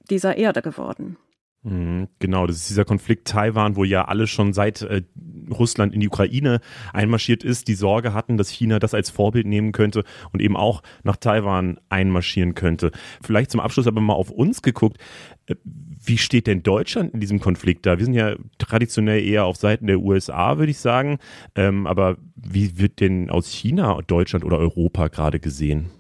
[0.10, 1.18] dieser Erde geworden.
[1.66, 5.04] Mhm, genau, das ist dieser Konflikt Taiwan, wo ja alle schon seit äh,
[5.50, 6.60] Russland in die Ukraine
[6.92, 10.84] einmarschiert ist, die Sorge hatten, dass China das als Vorbild nehmen könnte und eben auch
[11.04, 12.92] nach Taiwan einmarschieren könnte.
[13.22, 14.98] Vielleicht zum Abschluss aber mal auf uns geguckt.
[15.46, 17.98] Äh, wie steht denn Deutschland in diesem Konflikt da?
[17.98, 21.18] Wir sind ja traditionell eher auf Seiten der USA, würde ich sagen.
[21.56, 25.92] Ähm, aber wie wird denn aus China Deutschland oder Europa gerade gesehen?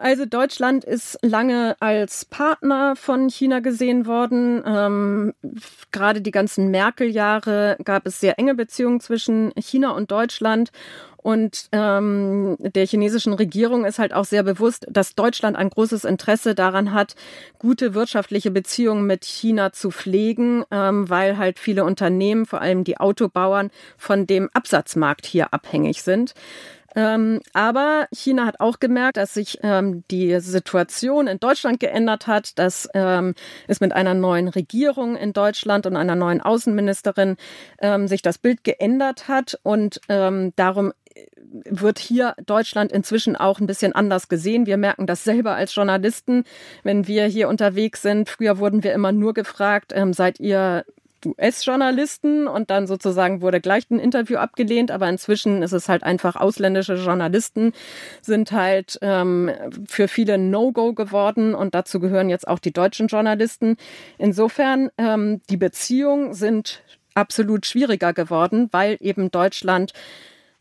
[0.00, 4.62] Also Deutschland ist lange als Partner von China gesehen worden.
[4.66, 5.34] Ähm,
[5.92, 10.70] gerade die ganzen Merkel-Jahre gab es sehr enge Beziehungen zwischen China und Deutschland.
[11.16, 16.54] Und ähm, der chinesischen Regierung ist halt auch sehr bewusst, dass Deutschland ein großes Interesse
[16.54, 17.16] daran hat,
[17.58, 22.98] gute wirtschaftliche Beziehungen mit China zu pflegen, ähm, weil halt viele Unternehmen, vor allem die
[22.98, 26.34] Autobauern, von dem Absatzmarkt hier abhängig sind.
[26.96, 32.58] Ähm, aber China hat auch gemerkt, dass sich ähm, die Situation in Deutschland geändert hat,
[32.58, 33.34] dass ähm,
[33.66, 37.36] es mit einer neuen Regierung in Deutschland und einer neuen Außenministerin
[37.80, 40.92] ähm, sich das Bild geändert hat und ähm, darum
[41.50, 44.66] wird hier Deutschland inzwischen auch ein bisschen anders gesehen.
[44.66, 46.44] Wir merken das selber als Journalisten,
[46.82, 48.28] wenn wir hier unterwegs sind.
[48.28, 50.84] Früher wurden wir immer nur gefragt, ähm, seid ihr
[51.26, 56.36] US-Journalisten und dann sozusagen wurde gleich ein Interview abgelehnt, aber inzwischen ist es halt einfach
[56.36, 57.72] ausländische Journalisten
[58.22, 59.50] sind halt ähm,
[59.86, 63.76] für viele No-Go geworden und dazu gehören jetzt auch die deutschen Journalisten.
[64.18, 66.82] Insofern ähm, die Beziehungen sind
[67.14, 69.92] absolut schwieriger geworden, weil eben Deutschland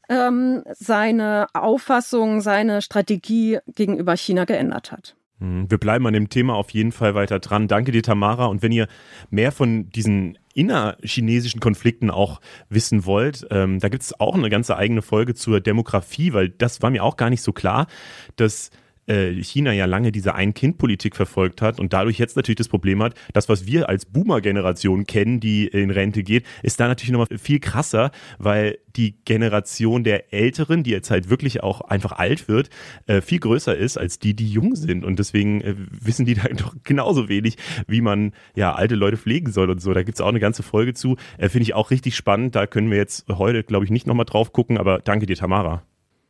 [0.10, 5.16] ähm, seine Auffassung, seine Strategie gegenüber China geändert hat.
[5.40, 7.68] Hm, wir bleiben an dem Thema auf jeden Fall weiter dran.
[7.68, 8.46] Danke dir, Tamara.
[8.46, 8.88] Und wenn ihr
[9.30, 14.76] mehr von diesen innerchinesischen Konflikten auch wissen wollt, ähm, da gibt es auch eine ganze
[14.76, 17.88] eigene Folge zur Demografie, weil das war mir auch gar nicht so klar,
[18.36, 18.72] dass
[19.08, 23.50] China ja lange diese Ein-Kind-Politik verfolgt hat und dadurch jetzt natürlich das Problem hat, das,
[23.50, 28.12] was wir als Boomer-Generation kennen, die in Rente geht, ist da natürlich nochmal viel krasser,
[28.38, 32.70] weil die Generation der Älteren, die jetzt halt wirklich auch einfach alt wird,
[33.06, 35.06] äh, viel größer ist als die, die jung sind.
[35.06, 39.52] Und deswegen äh, wissen die da doch genauso wenig, wie man ja alte Leute pflegen
[39.52, 39.94] soll und so.
[39.94, 41.18] Da gibt es auch eine ganze Folge zu.
[41.40, 42.56] Finde ich auch richtig spannend.
[42.56, 45.84] Da können wir jetzt heute, glaube ich, nicht nochmal drauf gucken, aber danke dir, Tamara.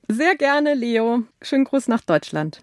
[0.10, 1.24] Sehr gerne, Leo.
[1.42, 2.62] Schönen Gruß nach Deutschland.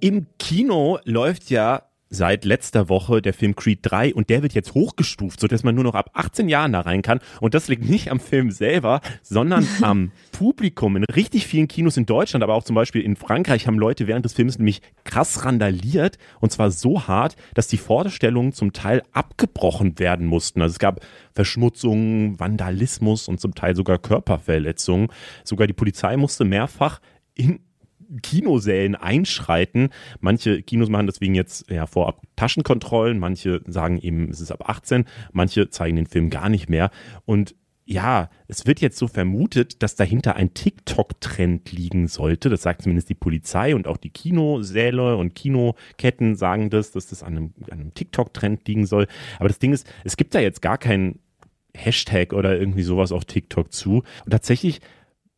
[0.00, 4.74] Im Kino läuft ja seit letzter Woche der Film Creed 3 und der wird jetzt
[4.74, 7.20] hochgestuft, sodass man nur noch ab 18 Jahren da rein kann.
[7.40, 10.96] Und das liegt nicht am Film selber, sondern am Publikum.
[10.96, 14.24] In richtig vielen Kinos in Deutschland, aber auch zum Beispiel in Frankreich haben Leute während
[14.24, 19.98] des Films nämlich krass randaliert und zwar so hart, dass die Vorstellungen zum Teil abgebrochen
[19.98, 20.60] werden mussten.
[20.60, 21.00] Also es gab
[21.32, 25.08] Verschmutzungen, Vandalismus und zum Teil sogar Körperverletzungen.
[25.44, 27.00] Sogar die Polizei musste mehrfach
[27.34, 27.60] in
[28.22, 29.90] Kinosälen einschreiten.
[30.20, 35.04] Manche Kinos machen deswegen jetzt ja vorab Taschenkontrollen, manche sagen eben, es ist ab 18,
[35.32, 36.90] manche zeigen den Film gar nicht mehr.
[37.24, 42.48] Und ja, es wird jetzt so vermutet, dass dahinter ein TikTok-Trend liegen sollte.
[42.48, 47.22] Das sagt zumindest die Polizei und auch die Kinosäle und Kinoketten sagen das, dass das
[47.22, 49.08] an einem, einem TikTok-Trend liegen soll.
[49.38, 51.18] Aber das Ding ist, es gibt da jetzt gar keinen
[51.74, 54.04] Hashtag oder irgendwie sowas auf TikTok zu.
[54.24, 54.80] Und tatsächlich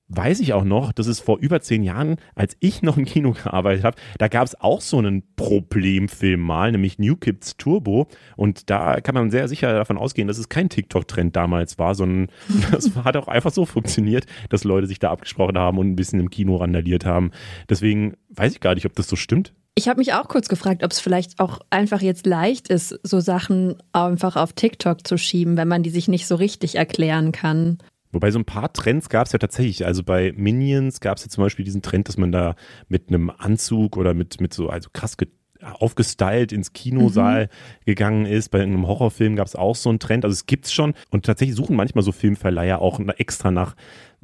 [0.09, 3.33] weiß ich auch noch, dass es vor über zehn Jahren, als ich noch im Kino
[3.33, 8.09] gearbeitet habe, da gab es auch so einen Problemfilm mal, nämlich New Kids Turbo.
[8.37, 12.29] Und da kann man sehr sicher davon ausgehen, dass es kein TikTok-Trend damals war, sondern
[12.71, 16.21] das hat auch einfach so funktioniert, dass Leute sich da abgesprochen haben und ein bisschen
[16.21, 17.31] im Kino randaliert haben.
[17.69, 19.55] Deswegen weiß ich gar nicht, ob das so stimmt.
[19.77, 23.19] Ich habe mich auch kurz gefragt, ob es vielleicht auch einfach jetzt leicht ist, so
[23.19, 27.79] Sachen einfach auf TikTok zu schieben, wenn man die sich nicht so richtig erklären kann.
[28.14, 29.85] Wobei so ein paar Trends gab es ja tatsächlich.
[29.85, 32.55] Also bei Minions gab es ja zum Beispiel diesen Trend, dass man da
[32.88, 35.16] mit einem Anzug oder mit, mit so, also krass
[35.62, 37.85] aufgestylt ins Kinosaal mhm.
[37.87, 38.50] gegangen ist.
[38.50, 40.24] Bei einem Horrorfilm gab es auch so einen Trend.
[40.24, 40.94] Also es gibt's schon.
[41.11, 43.74] Und tatsächlich suchen manchmal so Filmverleiher auch extra nach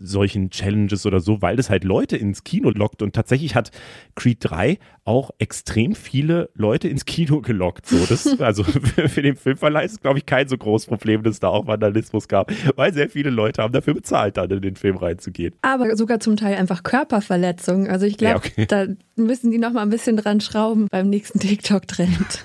[0.00, 3.02] solchen Challenges oder so, weil das halt Leute ins Kino lockt.
[3.02, 3.70] Und tatsächlich hat
[4.14, 7.86] Creed 3 auch extrem viele Leute ins Kino gelockt.
[7.86, 11.34] So, das, also für den Filmverleih ist es, glaube ich, kein so großes Problem, dass
[11.34, 14.76] es da auch Vandalismus gab, weil sehr viele Leute haben dafür bezahlt, dann in den
[14.76, 15.54] Film reinzugehen.
[15.62, 17.88] Aber sogar zum Teil einfach Körperverletzungen.
[17.88, 18.66] Also ich glaube, ja, okay.
[18.66, 18.86] da
[19.16, 22.44] müssen die noch mal ein bisschen dran schrauben beim nächsten TikTok-Trend.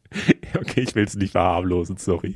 [0.58, 2.34] okay, ich will es nicht verharmlosen, sorry.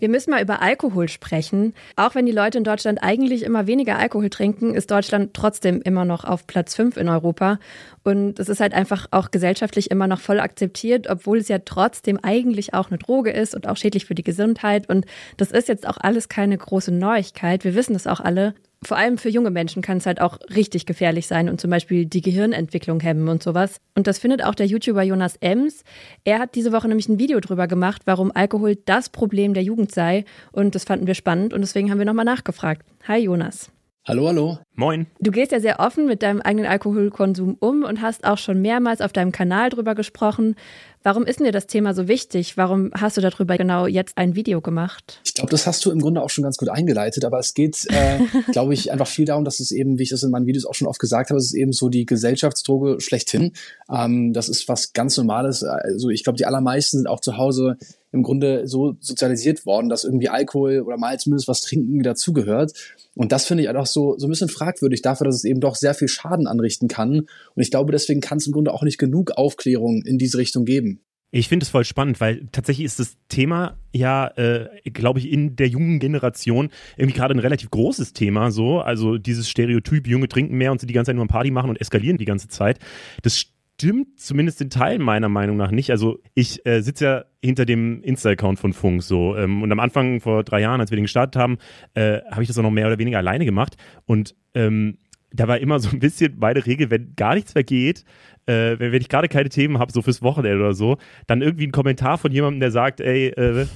[0.00, 1.74] Wir müssen mal über Alkohol sprechen.
[1.94, 6.06] Auch wenn die Leute in Deutschland eigentlich immer weniger Alkohol trinken, ist Deutschland trotzdem immer
[6.06, 7.58] noch auf Platz 5 in Europa.
[8.02, 12.18] Und es ist halt einfach auch gesellschaftlich immer noch voll akzeptiert, obwohl es ja trotzdem
[12.22, 14.88] eigentlich auch eine Droge ist und auch schädlich für die Gesundheit.
[14.88, 15.04] Und
[15.36, 17.64] das ist jetzt auch alles keine große Neuigkeit.
[17.64, 20.86] Wir wissen das auch alle vor allem für junge Menschen kann es halt auch richtig
[20.86, 23.80] gefährlich sein und zum Beispiel die Gehirnentwicklung hemmen und sowas.
[23.94, 25.84] Und das findet auch der YouTuber Jonas Ems.
[26.24, 29.92] Er hat diese Woche nämlich ein Video drüber gemacht, warum Alkohol das Problem der Jugend
[29.92, 30.24] sei.
[30.52, 32.86] Und das fanden wir spannend und deswegen haben wir nochmal nachgefragt.
[33.06, 33.70] Hi Jonas.
[34.08, 34.58] Hallo, hallo.
[34.76, 35.06] Moin.
[35.20, 39.02] Du gehst ja sehr offen mit deinem eigenen Alkoholkonsum um und hast auch schon mehrmals
[39.02, 40.56] auf deinem Kanal drüber gesprochen.
[41.02, 42.58] Warum ist dir das Thema so wichtig?
[42.58, 45.20] Warum hast du darüber genau jetzt ein Video gemacht?
[45.24, 47.86] Ich glaube, das hast du im Grunde auch schon ganz gut eingeleitet, aber es geht,
[47.88, 48.18] äh,
[48.52, 50.74] glaube ich, einfach viel darum, dass es eben, wie ich das in meinen Videos auch
[50.74, 53.52] schon oft gesagt habe, es ist eben so die Gesellschaftsdroge schlechthin.
[53.90, 55.64] Ähm, das ist was ganz Normales.
[55.64, 57.78] Also ich glaube, die allermeisten sind auch zu Hause
[58.12, 62.72] im Grunde so sozialisiert worden, dass irgendwie Alkohol oder mal zumindest was Trinken dazugehört.
[63.14, 65.76] Und das finde ich auch so, so ein bisschen fragwürdig dafür, dass es eben doch
[65.76, 67.20] sehr viel Schaden anrichten kann.
[67.20, 70.64] Und ich glaube, deswegen kann es im Grunde auch nicht genug Aufklärung in diese Richtung
[70.64, 70.89] geben.
[71.30, 75.56] Ich finde es voll spannend, weil tatsächlich ist das Thema ja, äh, glaube ich, in
[75.56, 78.50] der jungen Generation irgendwie gerade ein relativ großes Thema.
[78.50, 81.50] So, also dieses Stereotyp, Junge trinken mehr und sie die ganze Zeit nur ein Party
[81.50, 82.78] machen und eskalieren die ganze Zeit.
[83.22, 85.90] Das stimmt zumindest in Teilen meiner Meinung nach nicht.
[85.90, 90.20] Also ich äh, sitze ja hinter dem Insta-Account von Funk so ähm, und am Anfang
[90.20, 91.58] vor drei Jahren, als wir den gestartet haben,
[91.94, 94.98] äh, habe ich das auch noch mehr oder weniger alleine gemacht und ähm,
[95.32, 98.04] da war immer so ein bisschen meine Regel, wenn gar nichts mehr geht,
[98.50, 101.66] äh, wenn, wenn ich gerade keine Themen habe, so fürs Wochenende oder so, dann irgendwie
[101.66, 103.66] ein Kommentar von jemandem, der sagt, ey, äh,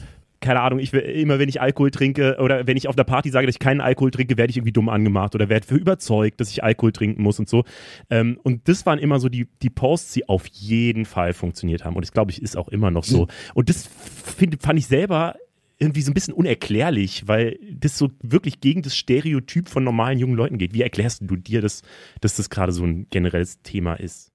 [0.41, 3.47] keine Ahnung, ich immer wenn ich Alkohol trinke oder wenn ich auf der Party sage,
[3.47, 6.51] dass ich keinen Alkohol trinke, werde ich irgendwie dumm angemacht oder werde für überzeugt, dass
[6.51, 7.65] ich Alkohol trinken muss und so.
[8.11, 11.97] Ähm, und das waren immer so die, die Posts, die auf jeden Fall funktioniert haben.
[11.97, 13.23] Und das glaube ich ist auch immer noch so.
[13.23, 13.29] Mhm.
[13.55, 13.89] Und das
[14.37, 15.35] find, fand ich selber
[15.79, 20.35] irgendwie so ein bisschen unerklärlich, weil das so wirklich gegen das Stereotyp von normalen jungen
[20.35, 20.75] Leuten geht.
[20.75, 21.83] Wie erklärst du dir, dass,
[22.21, 24.34] dass das gerade so ein generelles Thema ist?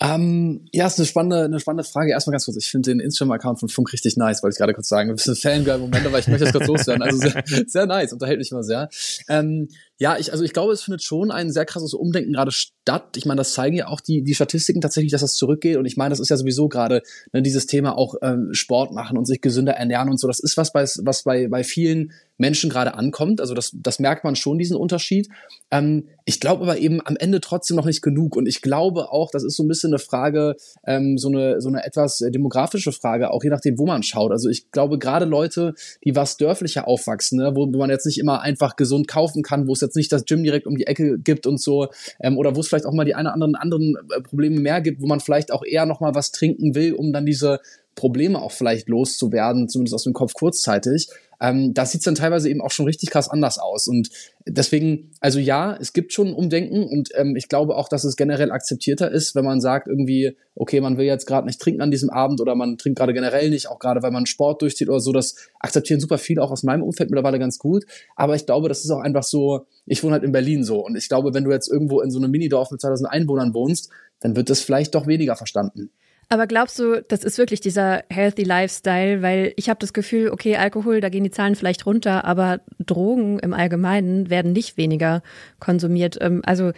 [0.00, 2.10] Ähm, ja, ist eine spannende, eine spannende Frage.
[2.10, 2.56] Erstmal ganz kurz.
[2.56, 5.10] Ich finde den Instagram-Account von Funk richtig nice, wollte ich gerade kurz sagen.
[5.10, 7.02] Ein bisschen Fangirl-Moment, aber ich möchte das kurz loswerden.
[7.02, 8.88] Also sehr, sehr nice, unterhält mich immer sehr.
[9.28, 13.16] Ähm, ja, ich, also ich glaube, es findet schon ein sehr krasses Umdenken gerade statt.
[13.16, 15.76] Ich meine, das zeigen ja auch die, die Statistiken tatsächlich, dass das zurückgeht.
[15.76, 17.00] Und ich meine, das ist ja sowieso gerade
[17.32, 20.26] ne, dieses Thema auch ähm, Sport machen und sich gesünder ernähren und so.
[20.26, 23.40] Das ist was, bei, was bei, bei vielen Menschen gerade ankommt.
[23.40, 25.28] Also das, das merkt man schon, diesen Unterschied.
[25.70, 28.34] Ähm, ich glaube aber eben am Ende trotzdem noch nicht genug.
[28.34, 31.68] Und ich glaube auch, das ist so ein bisschen eine Frage, ähm, so, eine, so
[31.68, 34.32] eine etwas demografische Frage, auch je nachdem, wo man schaut.
[34.32, 38.40] Also ich glaube, gerade Leute, die was dörflicher aufwachsen, ne, wo man jetzt nicht immer
[38.40, 41.46] einfach gesund kaufen kann, wo es jetzt nicht das Gym direkt um die Ecke gibt
[41.46, 41.88] und so,
[42.20, 44.80] ähm, oder wo es vielleicht auch mal die eine oder anderen anderen äh, Probleme mehr
[44.80, 47.60] gibt, wo man vielleicht auch eher noch mal was trinken will, um dann diese
[47.94, 51.08] Probleme auch vielleicht loszuwerden, zumindest aus dem Kopf kurzzeitig
[51.44, 53.88] ähm, da sieht dann teilweise eben auch schon richtig krass anders aus.
[53.88, 54.08] Und
[54.46, 58.50] deswegen, also ja, es gibt schon Umdenken und ähm, ich glaube auch, dass es generell
[58.50, 62.10] akzeptierter ist, wenn man sagt irgendwie, okay, man will jetzt gerade nicht trinken an diesem
[62.10, 65.12] Abend oder man trinkt gerade generell nicht, auch gerade weil man Sport durchzieht oder so.
[65.12, 67.84] Das akzeptieren super viele auch aus meinem Umfeld mittlerweile ganz gut.
[68.16, 70.96] Aber ich glaube, das ist auch einfach so, ich wohne halt in Berlin so und
[70.96, 74.36] ich glaube, wenn du jetzt irgendwo in so einem Minidorf mit 2000 Einwohnern wohnst, dann
[74.36, 75.90] wird das vielleicht doch weniger verstanden.
[76.28, 79.22] Aber glaubst du, das ist wirklich dieser healthy Lifestyle?
[79.22, 83.38] Weil ich habe das Gefühl, okay, Alkohol, da gehen die Zahlen vielleicht runter, aber Drogen
[83.40, 85.22] im Allgemeinen werden nicht weniger
[85.60, 86.16] konsumiert.
[86.20, 86.72] Ähm, also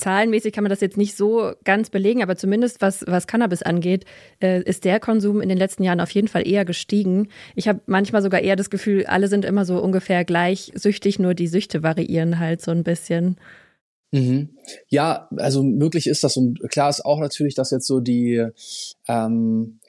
[0.00, 4.04] zahlenmäßig kann man das jetzt nicht so ganz belegen, aber zumindest was, was Cannabis angeht,
[4.42, 7.28] äh, ist der Konsum in den letzten Jahren auf jeden Fall eher gestiegen.
[7.54, 11.34] Ich habe manchmal sogar eher das Gefühl, alle sind immer so ungefähr gleich süchtig, nur
[11.34, 13.36] die Süchte variieren halt so ein bisschen.
[14.12, 14.50] Mhm.
[14.88, 18.44] Ja, also möglich ist das und klar ist auch natürlich, dass jetzt so die
[19.08, 19.79] ähm,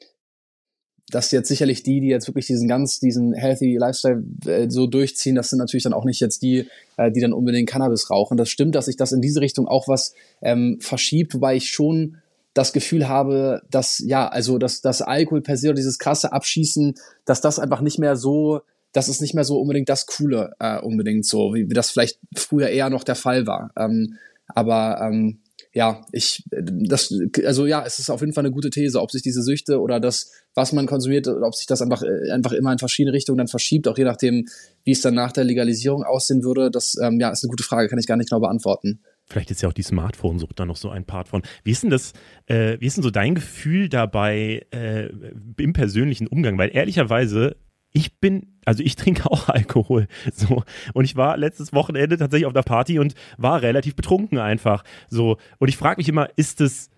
[1.11, 5.35] dass jetzt sicherlich die, die jetzt wirklich diesen ganz, diesen healthy Lifestyle äh, so durchziehen,
[5.35, 8.37] das sind natürlich dann auch nicht jetzt die, äh, die dann unbedingt Cannabis rauchen.
[8.37, 12.17] Das stimmt, dass sich das in diese Richtung auch was ähm, verschiebt, wobei ich schon
[12.53, 16.95] das Gefühl habe, dass, ja, also, dass das Alkohol per se oder dieses krasse Abschießen,
[17.25, 20.79] dass das einfach nicht mehr so, das ist nicht mehr so unbedingt das Coole, äh,
[20.79, 23.71] unbedingt so, wie, wie das vielleicht früher eher noch der Fall war.
[23.77, 25.39] Ähm, aber ähm,
[25.73, 27.13] ja, ich, das,
[27.45, 29.99] also ja, es ist auf jeden Fall eine gute These, ob sich diese Süchte oder
[29.99, 33.47] das, was man konsumiert, ob sich das einfach, äh, einfach immer in verschiedene Richtungen dann
[33.47, 34.47] verschiebt, auch je nachdem,
[34.83, 37.87] wie es dann nach der Legalisierung aussehen würde, das, ähm, ja, ist eine gute Frage,
[37.87, 39.01] kann ich gar nicht genau beantworten.
[39.27, 41.41] Vielleicht ist ja auch die Smartphone-Sucht da noch so ein Part von.
[41.63, 42.11] Wie ist denn das,
[42.47, 45.09] äh, wie ist denn so dein Gefühl dabei äh,
[45.57, 46.57] im persönlichen Umgang?
[46.57, 47.55] Weil ehrlicherweise
[47.93, 50.07] ich bin, also ich trinke auch Alkohol.
[50.33, 50.63] So.
[50.93, 54.83] Und ich war letztes Wochenende tatsächlich auf der Party und war relativ betrunken einfach.
[55.09, 55.37] So.
[55.59, 56.89] Und ich frage mich immer, ist es,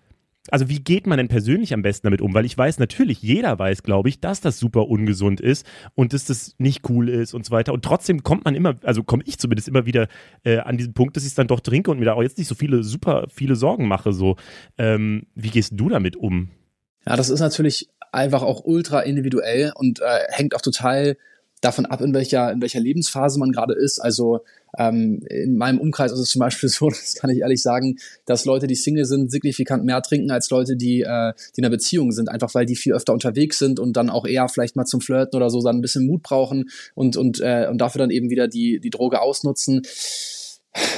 [0.50, 2.34] also wie geht man denn persönlich am besten damit um?
[2.34, 6.26] Weil ich weiß natürlich, jeder weiß, glaube ich, dass das super ungesund ist und dass
[6.26, 7.72] das nicht cool ist und so weiter.
[7.72, 10.08] Und trotzdem kommt man immer, also komme ich zumindest immer wieder
[10.44, 12.36] äh, an diesen Punkt, dass ich es dann doch trinke und mir da auch jetzt
[12.36, 14.12] nicht so viele, super viele Sorgen mache.
[14.12, 14.36] So.
[14.76, 16.50] Ähm, wie gehst du damit um?
[17.06, 21.16] Ja, das ist natürlich einfach auch ultra individuell und äh, hängt auch total
[21.64, 23.98] davon ab, in welcher, in welcher Lebensphase man gerade ist.
[23.98, 24.40] Also
[24.78, 27.96] ähm, in meinem Umkreis ist es zum Beispiel so, das kann ich ehrlich sagen,
[28.26, 31.70] dass Leute, die Single sind, signifikant mehr trinken als Leute, die, äh, die in einer
[31.70, 34.84] Beziehung sind, einfach weil die viel öfter unterwegs sind und dann auch eher vielleicht mal
[34.84, 38.10] zum Flirten oder so dann ein bisschen Mut brauchen und, und, äh, und dafür dann
[38.10, 39.82] eben wieder die, die Droge ausnutzen.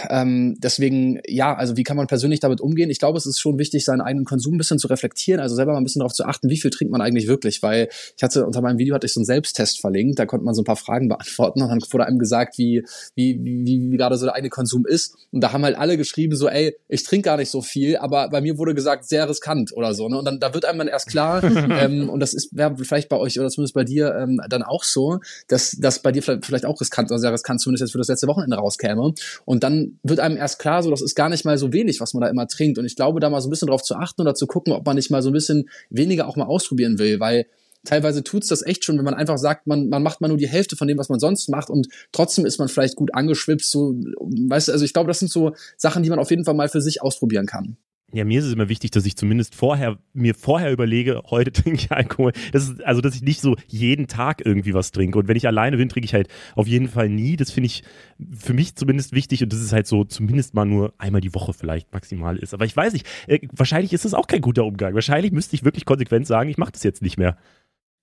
[0.09, 2.91] Ähm, deswegen, ja, also wie kann man persönlich damit umgehen?
[2.91, 5.73] Ich glaube, es ist schon wichtig, seinen eigenen Konsum ein bisschen zu reflektieren, also selber
[5.73, 8.47] mal ein bisschen darauf zu achten, wie viel trinkt man eigentlich wirklich, weil ich hatte
[8.47, 10.77] unter meinem Video hatte ich so einen Selbsttest verlinkt, da konnte man so ein paar
[10.77, 12.85] Fragen beantworten und dann wurde einem gesagt, wie,
[13.15, 15.17] wie, wie, wie, gerade so der eigene Konsum ist.
[15.33, 18.29] Und da haben halt alle geschrieben, so, ey, ich trinke gar nicht so viel, aber
[18.29, 20.09] bei mir wurde gesagt, sehr riskant oder so.
[20.09, 20.19] Ne?
[20.19, 21.43] Und dann da wird einem dann erst klar,
[21.81, 24.85] ähm, und das ist wäre vielleicht bei euch oder zumindest bei dir ähm, dann auch
[24.85, 27.99] so, dass das bei dir vielleicht, vielleicht auch riskant oder sehr riskant zumindest jetzt für
[27.99, 29.13] das letzte Wochenende rauskäme.
[29.45, 32.15] Und dann wird einem erst klar, so das ist gar nicht mal so wenig, was
[32.15, 32.79] man da immer trinkt.
[32.79, 34.87] Und ich glaube, da mal so ein bisschen drauf zu achten oder zu gucken, ob
[34.87, 37.47] man nicht mal so ein bisschen weniger auch mal ausprobieren will, weil
[37.85, 40.49] teilweise tut's das echt schon, wenn man einfach sagt, man, man macht mal nur die
[40.49, 43.71] Hälfte von dem, was man sonst macht und trotzdem ist man vielleicht gut angeschwipst.
[43.71, 46.55] So, weißt du, also ich glaube, das sind so Sachen, die man auf jeden Fall
[46.55, 47.77] mal für sich ausprobieren kann.
[48.13, 51.81] Ja, mir ist es immer wichtig, dass ich zumindest vorher, mir vorher überlege, heute trinke
[51.81, 52.33] ich Alkohol.
[52.53, 55.19] Das ist, also, dass ich nicht so jeden Tag irgendwie was trinke.
[55.19, 57.37] Und wenn ich alleine bin, trinke ich halt auf jeden Fall nie.
[57.37, 57.83] Das finde ich
[58.31, 59.43] für mich zumindest wichtig.
[59.43, 62.55] Und das ist halt so zumindest mal nur einmal die Woche vielleicht maximal ist.
[62.55, 64.95] Aber ich weiß nicht, äh, wahrscheinlich ist das auch kein guter Umgang.
[64.95, 67.37] Wahrscheinlich müsste ich wirklich konsequent sagen, ich mache das jetzt nicht mehr.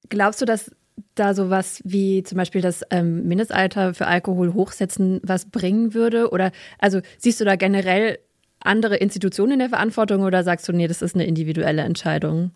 [0.09, 0.69] Glaubst du, dass
[1.15, 6.29] da sowas wie zum Beispiel das ähm, Mindestalter für Alkohol hochsetzen was bringen würde?
[6.31, 8.19] Oder also siehst du da generell
[8.63, 12.51] andere Institutionen in der Verantwortung oder sagst du, nee, das ist eine individuelle Entscheidung?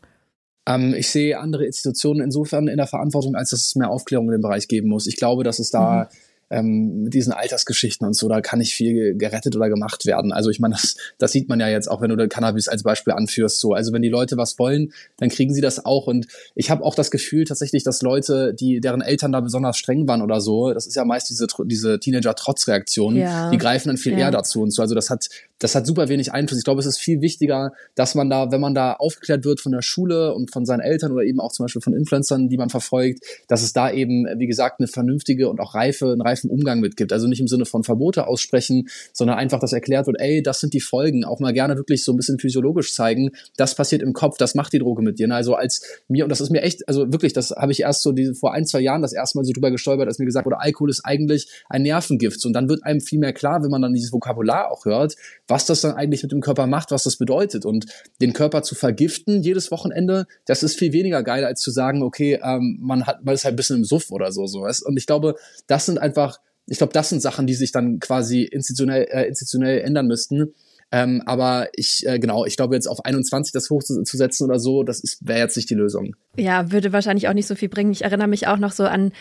[0.68, 4.34] Ähm, ich sehe andere Institutionen insofern in der Verantwortung, als dass es mehr Aufklärung in
[4.34, 5.08] dem Bereich geben muss.
[5.08, 6.18] Ich glaube, dass es da mhm
[6.50, 10.32] ähm, mit diesen Altersgeschichten und so, da kann nicht viel gerettet oder gemacht werden.
[10.32, 13.14] Also ich meine, das, das sieht man ja jetzt auch, wenn du Cannabis als Beispiel
[13.14, 13.60] anführst.
[13.60, 16.08] So, also wenn die Leute was wollen, dann kriegen sie das auch.
[16.08, 20.08] Und ich habe auch das Gefühl tatsächlich, dass Leute, die deren Eltern da besonders streng
[20.08, 23.50] waren oder so, das ist ja meist diese diese Teenager-Trotzreaktion, ja.
[23.52, 24.20] die greifen dann viel ja.
[24.20, 24.82] eher dazu und so.
[24.82, 25.28] Also das hat
[25.60, 26.60] das hat super wenig Einfluss.
[26.60, 29.72] Ich glaube, es ist viel wichtiger, dass man da, wenn man da aufgeklärt wird von
[29.72, 32.70] der Schule und von seinen Eltern oder eben auch zum Beispiel von Influencern, die man
[32.70, 36.80] verfolgt, dass es da eben, wie gesagt, eine vernünftige und auch reife, einen reifen Umgang
[36.80, 37.14] mitgibt.
[37.14, 40.74] Also nicht im Sinne von Verbote aussprechen, sondern einfach, dass erklärt wird, ey, das sind
[40.74, 41.24] die Folgen.
[41.24, 43.32] Auch mal gerne wirklich so ein bisschen physiologisch zeigen.
[43.56, 45.32] Das passiert im Kopf, das macht die Droge mit dir.
[45.32, 48.12] Also als mir, und das ist mir echt, also wirklich, das habe ich erst so
[48.12, 50.60] diese, vor ein, zwei Jahren das erste Mal so drüber gestolpert, als mir gesagt wurde,
[50.60, 52.46] Alkohol ist eigentlich ein Nervengift.
[52.46, 55.16] Und dann wird einem viel mehr klar, wenn man dann dieses Vokabular auch hört,
[55.48, 57.66] was das dann eigentlich mit dem Körper macht, was das bedeutet.
[57.66, 57.86] Und
[58.22, 62.40] den Körper zu vergiften jedes Wochenende, das ist viel weniger geil, als zu sagen, okay,
[62.44, 64.46] ähm, man hat, man ist halt ein bisschen im Suff oder so.
[64.48, 64.66] so.
[64.86, 65.36] Und ich glaube,
[65.68, 69.80] das sind einfach, ich glaube, das sind Sachen, die sich dann quasi institutionell, äh, institutionell
[69.80, 70.54] ändern müssten.
[70.90, 75.04] Ähm, aber ich, äh, genau, ich glaube jetzt auf 21 das hochzusetzen oder so, das
[75.20, 76.16] wäre jetzt nicht die Lösung.
[76.38, 77.92] Ja, würde wahrscheinlich auch nicht so viel bringen.
[77.92, 79.12] Ich erinnere mich auch noch so an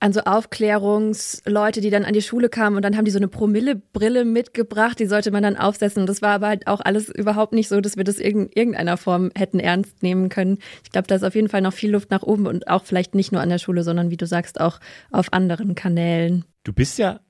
[0.00, 3.28] an so Aufklärungsleute, die dann an die Schule kamen und dann haben die so eine
[3.28, 6.00] Promillebrille mitgebracht, die sollte man dann aufsetzen.
[6.00, 8.96] Und das war aber halt auch alles überhaupt nicht so, dass wir das in irgendeiner
[8.96, 10.58] Form hätten ernst nehmen können.
[10.82, 13.14] Ich glaube, da ist auf jeden Fall noch viel Luft nach oben und auch vielleicht
[13.14, 14.80] nicht nur an der Schule, sondern wie du sagst, auch
[15.10, 16.44] auf anderen Kanälen.
[16.64, 17.20] Du bist ja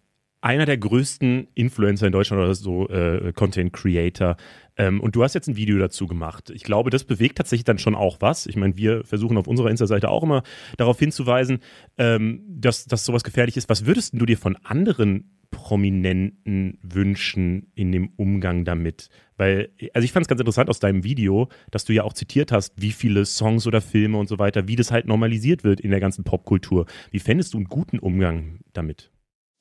[0.40, 4.36] einer der größten Influencer in Deutschland oder so äh, Content Creator.
[4.76, 6.50] Ähm, und du hast jetzt ein Video dazu gemacht.
[6.50, 8.46] Ich glaube, das bewegt tatsächlich dann schon auch was.
[8.46, 10.42] Ich meine, wir versuchen auf unserer Insta-Seite auch immer
[10.76, 11.58] darauf hinzuweisen,
[11.98, 13.68] ähm, dass, dass sowas gefährlich ist.
[13.68, 19.08] Was würdest du dir von anderen Prominenten wünschen in dem Umgang damit?
[19.36, 22.52] Weil, also ich fand es ganz interessant aus deinem Video, dass du ja auch zitiert
[22.52, 25.90] hast, wie viele Songs oder Filme und so weiter, wie das halt normalisiert wird in
[25.90, 26.86] der ganzen Popkultur.
[27.10, 29.10] Wie fändest du einen guten Umgang damit?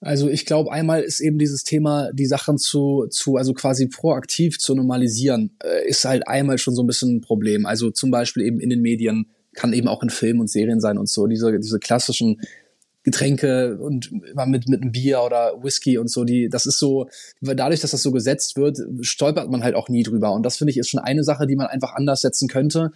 [0.02, 4.58] Also ich glaube, einmal ist eben dieses Thema, die Sachen zu, zu also quasi proaktiv
[4.58, 7.66] zu normalisieren, äh, ist halt einmal schon so ein bisschen ein Problem.
[7.66, 10.98] Also zum Beispiel eben in den Medien, kann eben auch in Filmen und Serien sein
[10.98, 12.40] und so, diese, diese klassischen
[13.04, 17.08] Getränke und immer mit, mit einem Bier oder Whisky und so, die, das ist so,
[17.42, 20.34] dadurch, dass das so gesetzt wird, stolpert man halt auch nie drüber.
[20.34, 22.92] Und das finde ich ist schon eine Sache, die man einfach anders setzen könnte.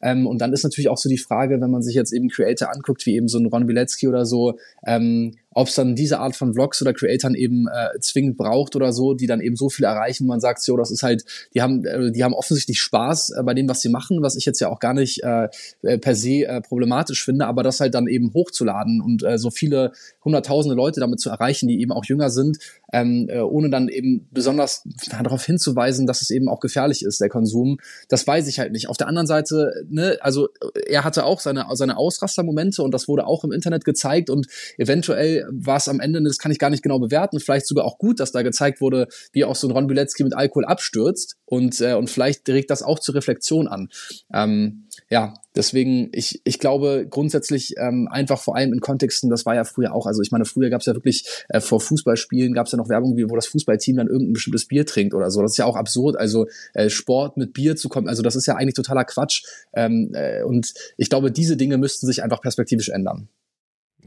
[0.00, 2.72] Ähm, und dann ist natürlich auch so die Frage, wenn man sich jetzt eben Creator
[2.72, 6.36] anguckt, wie eben so ein Ron Bilecki oder so, ähm, ob es dann diese Art
[6.36, 9.86] von Vlogs oder Creatoren eben äh, zwingend braucht oder so, die dann eben so viel
[9.86, 13.30] erreichen, wo man sagt, so, das ist halt, die haben, äh, die haben offensichtlich Spaß
[13.30, 15.48] äh, bei dem, was sie machen, was ich jetzt ja auch gar nicht äh,
[15.82, 19.50] äh, per se äh, problematisch finde, aber das halt dann eben hochzuladen und äh, so
[19.50, 19.90] viele
[20.24, 22.58] hunderttausende Leute damit zu erreichen, die eben auch jünger sind,
[22.92, 27.30] ähm, äh, ohne dann eben besonders darauf hinzuweisen, dass es eben auch gefährlich ist, der
[27.30, 27.78] Konsum.
[28.08, 28.88] Das weiß ich halt nicht.
[28.88, 30.50] Auf der anderen Seite, ne, also
[30.86, 34.46] er hatte auch seine, seine Ausrastermomente und das wurde auch im Internet gezeigt und
[34.76, 37.98] eventuell war es am Ende, das kann ich gar nicht genau bewerten, vielleicht sogar auch
[37.98, 41.80] gut, dass da gezeigt wurde, wie auch so ein Ron Bilecki mit Alkohol abstürzt und,
[41.80, 43.88] äh, und vielleicht regt das auch zur Reflexion an.
[44.32, 49.54] Ähm, ja, deswegen, ich, ich glaube grundsätzlich ähm, einfach vor allem in Kontexten, das war
[49.54, 52.66] ja früher auch, also ich meine, früher gab es ja wirklich äh, vor Fußballspielen gab
[52.66, 55.42] es ja noch Werbung, wie, wo das Fußballteam dann irgendein bestimmtes Bier trinkt oder so.
[55.42, 58.46] Das ist ja auch absurd, also äh, Sport mit Bier zu kommen, also das ist
[58.46, 59.44] ja eigentlich totaler Quatsch.
[59.72, 63.28] Ähm, äh, und ich glaube, diese Dinge müssten sich einfach perspektivisch ändern.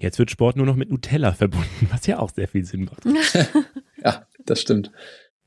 [0.02, 3.06] Jetzt wird Sport nur noch mit Nutella verbunden, was ja auch sehr viel Sinn macht.
[4.04, 4.92] ja, das stimmt.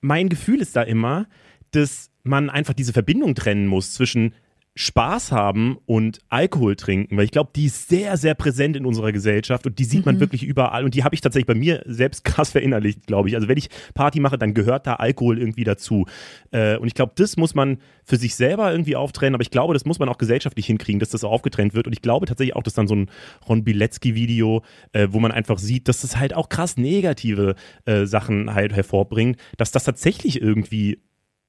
[0.00, 1.26] Mein Gefühl ist da immer,
[1.72, 4.32] dass man einfach diese Verbindung trennen muss zwischen
[4.76, 9.12] Spaß haben und Alkohol trinken, weil ich glaube, die ist sehr, sehr präsent in unserer
[9.12, 10.20] Gesellschaft und die sieht man mhm.
[10.20, 13.36] wirklich überall und die habe ich tatsächlich bei mir selbst krass verinnerlicht, glaube ich.
[13.36, 16.06] Also wenn ich Party mache, dann gehört da Alkohol irgendwie dazu.
[16.50, 19.74] Äh, und ich glaube, das muss man für sich selber irgendwie auftrennen, aber ich glaube,
[19.74, 21.86] das muss man auch gesellschaftlich hinkriegen, dass das so aufgetrennt wird.
[21.86, 23.10] Und ich glaube tatsächlich auch, dass dann so ein
[23.48, 24.62] Ron Bilecki-Video,
[24.92, 27.54] äh, wo man einfach sieht, dass das halt auch krass negative
[27.84, 30.98] äh, Sachen halt hervorbringt, dass das tatsächlich irgendwie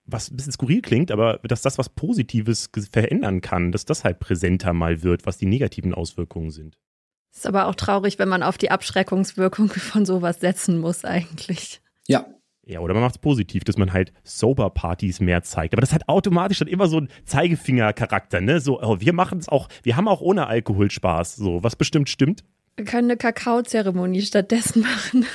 [0.05, 4.19] was ein bisschen skurril klingt, aber dass das was Positives verändern kann, dass das halt
[4.19, 6.77] präsenter mal wird, was die negativen Auswirkungen sind.
[7.33, 11.81] Ist aber auch traurig, wenn man auf die Abschreckungswirkung von sowas setzen muss, eigentlich.
[12.07, 12.25] Ja.
[12.67, 15.75] Ja, oder man macht es positiv, dass man halt Sober-Partys mehr zeigt.
[15.75, 18.59] Aber das hat automatisch dann immer so einen Zeigefinger-Charakter, ne?
[18.59, 22.09] So, oh, wir machen es auch, wir haben auch ohne Alkohol Spaß, so, was bestimmt
[22.09, 22.43] stimmt.
[22.75, 25.27] Wir können eine Kakaozeremonie stattdessen machen.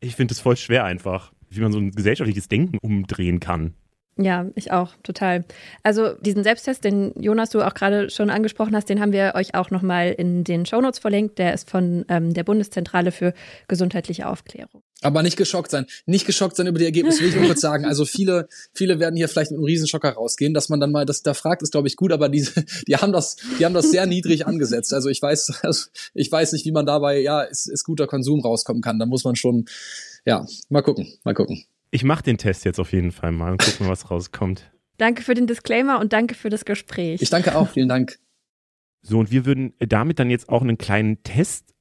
[0.00, 3.74] ich finde es voll schwer einfach, wie man so ein gesellschaftliches Denken umdrehen kann.
[4.18, 5.44] Ja, ich auch, total.
[5.82, 9.54] Also diesen Selbsttest, den Jonas du auch gerade schon angesprochen hast, den haben wir euch
[9.54, 11.38] auch nochmal in den Shownotes verlinkt.
[11.38, 13.34] Der ist von ähm, der Bundeszentrale für
[13.68, 14.82] gesundheitliche Aufklärung.
[15.02, 15.84] Aber nicht geschockt sein.
[16.06, 17.84] Nicht geschockt sein über die Ergebnisse, will ich nur kurz sagen.
[17.84, 21.22] Also viele, viele werden hier vielleicht mit einem Riesenschocker rausgehen, dass man dann mal das
[21.22, 24.06] da fragt, ist glaube ich gut, aber diese, die haben das, die haben das sehr
[24.06, 24.94] niedrig angesetzt.
[24.94, 28.40] Also ich weiß, also ich weiß nicht, wie man dabei, ja, ist, ist guter Konsum
[28.40, 28.98] rauskommen kann.
[28.98, 29.66] Da muss man schon,
[30.24, 31.66] ja, mal gucken, mal gucken.
[31.90, 34.72] Ich mache den Test jetzt auf jeden Fall mal und gucken, was rauskommt.
[34.98, 37.22] Danke für den Disclaimer und danke für das Gespräch.
[37.22, 38.18] Ich danke auch, vielen Dank.
[39.02, 41.75] So, und wir würden damit dann jetzt auch einen kleinen Test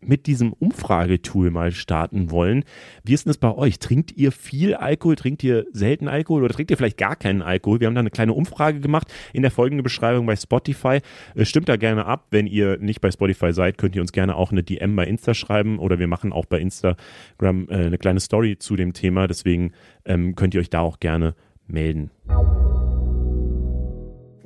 [0.00, 2.64] mit diesem Umfragetool mal starten wollen.
[3.04, 3.78] Wie ist denn das bei euch?
[3.78, 5.16] Trinkt ihr viel Alkohol?
[5.16, 7.80] Trinkt ihr selten Alkohol oder trinkt ihr vielleicht gar keinen Alkohol?
[7.80, 11.00] Wir haben da eine kleine Umfrage gemacht in der folgenden Beschreibung bei Spotify.
[11.34, 12.28] Äh, stimmt da gerne ab.
[12.30, 15.34] Wenn ihr nicht bei Spotify seid, könnt ihr uns gerne auch eine DM bei Insta
[15.34, 19.26] schreiben oder wir machen auch bei Instagram äh, eine kleine Story zu dem Thema.
[19.26, 19.72] Deswegen
[20.04, 21.34] ähm, könnt ihr euch da auch gerne
[21.66, 22.10] melden.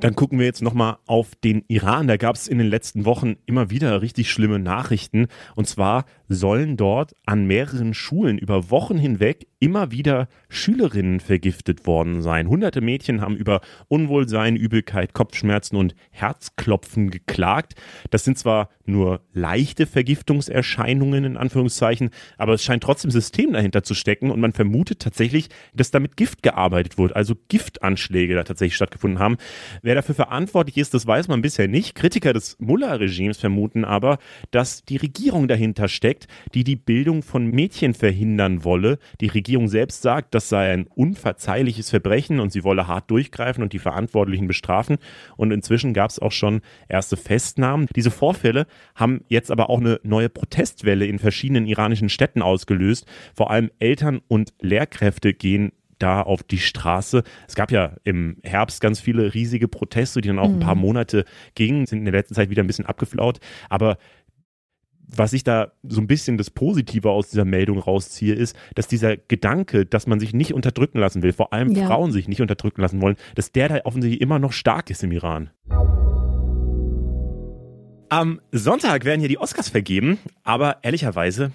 [0.01, 2.09] Dann gucken wir jetzt nochmal auf den Iran.
[2.09, 5.28] Da gab es in den letzten Wochen immer wieder richtig schlimme Nachrichten.
[5.55, 6.05] Und zwar
[6.35, 12.49] sollen dort an mehreren Schulen über Wochen hinweg immer wieder Schülerinnen vergiftet worden sein.
[12.49, 17.74] Hunderte Mädchen haben über Unwohlsein, Übelkeit, Kopfschmerzen und Herzklopfen geklagt.
[18.11, 23.95] Das sind zwar nur leichte Vergiftungserscheinungen in Anführungszeichen, aber es scheint trotzdem System dahinter zu
[23.95, 28.76] stecken und man vermutet tatsächlich, dass da mit Gift gearbeitet wurde, also Giftanschläge da tatsächlich
[28.76, 29.39] stattgefunden haben.
[29.80, 31.95] Wer dafür verantwortlich ist, das weiß man bisher nicht.
[31.95, 34.18] Kritiker des Mullah-Regimes vermuten aber,
[34.51, 38.99] dass die Regierung dahinter steckt Sekt, die die Bildung von Mädchen verhindern wolle.
[39.20, 43.72] Die Regierung selbst sagt, das sei ein unverzeihliches Verbrechen und sie wolle hart durchgreifen und
[43.72, 44.99] die Verantwortlichen bestrafen.
[45.37, 47.89] Und inzwischen gab es auch schon erste Festnahmen.
[47.95, 53.07] Diese Vorfälle haben jetzt aber auch eine neue Protestwelle in verschiedenen iranischen Städten ausgelöst.
[53.35, 57.22] Vor allem Eltern und Lehrkräfte gehen da auf die Straße.
[57.47, 60.57] Es gab ja im Herbst ganz viele riesige Proteste, die dann auch mhm.
[60.57, 60.81] ein paar mhm.
[60.83, 63.39] Monate gingen, sind in der letzten Zeit wieder ein bisschen abgeflaut.
[63.68, 63.97] Aber
[65.19, 69.17] was ich da so ein bisschen das Positive aus dieser Meldung rausziehe, ist, dass dieser
[69.17, 71.87] Gedanke, dass man sich nicht unterdrücken lassen will, vor allem ja.
[71.87, 75.12] Frauen sich nicht unterdrücken lassen wollen, dass der da offensichtlich immer noch stark ist im
[75.12, 75.51] Iran.
[78.11, 81.53] Am Sonntag werden hier die Oscars vergeben, aber ehrlicherweise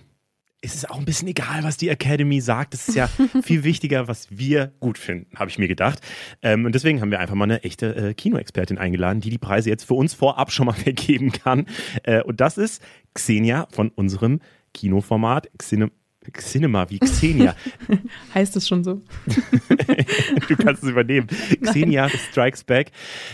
[0.62, 2.74] ist es auch ein bisschen egal, was die Academy sagt.
[2.74, 3.08] Es ist ja
[3.44, 6.00] viel wichtiger, was wir gut finden, habe ich mir gedacht.
[6.42, 9.70] Ähm, und deswegen haben wir einfach mal eine echte äh, Kinoexpertin eingeladen, die die Preise
[9.70, 11.66] jetzt für uns vorab schon mal vergeben kann.
[12.04, 12.82] Äh, und das ist
[13.14, 14.42] Xenia von unserem
[14.74, 15.92] Kinoformat Xine
[16.38, 17.56] Cinema wie Xenia.
[18.34, 19.02] heißt es schon so?
[20.48, 21.28] du kannst es übernehmen.
[21.62, 22.92] Xenia Strikes Back.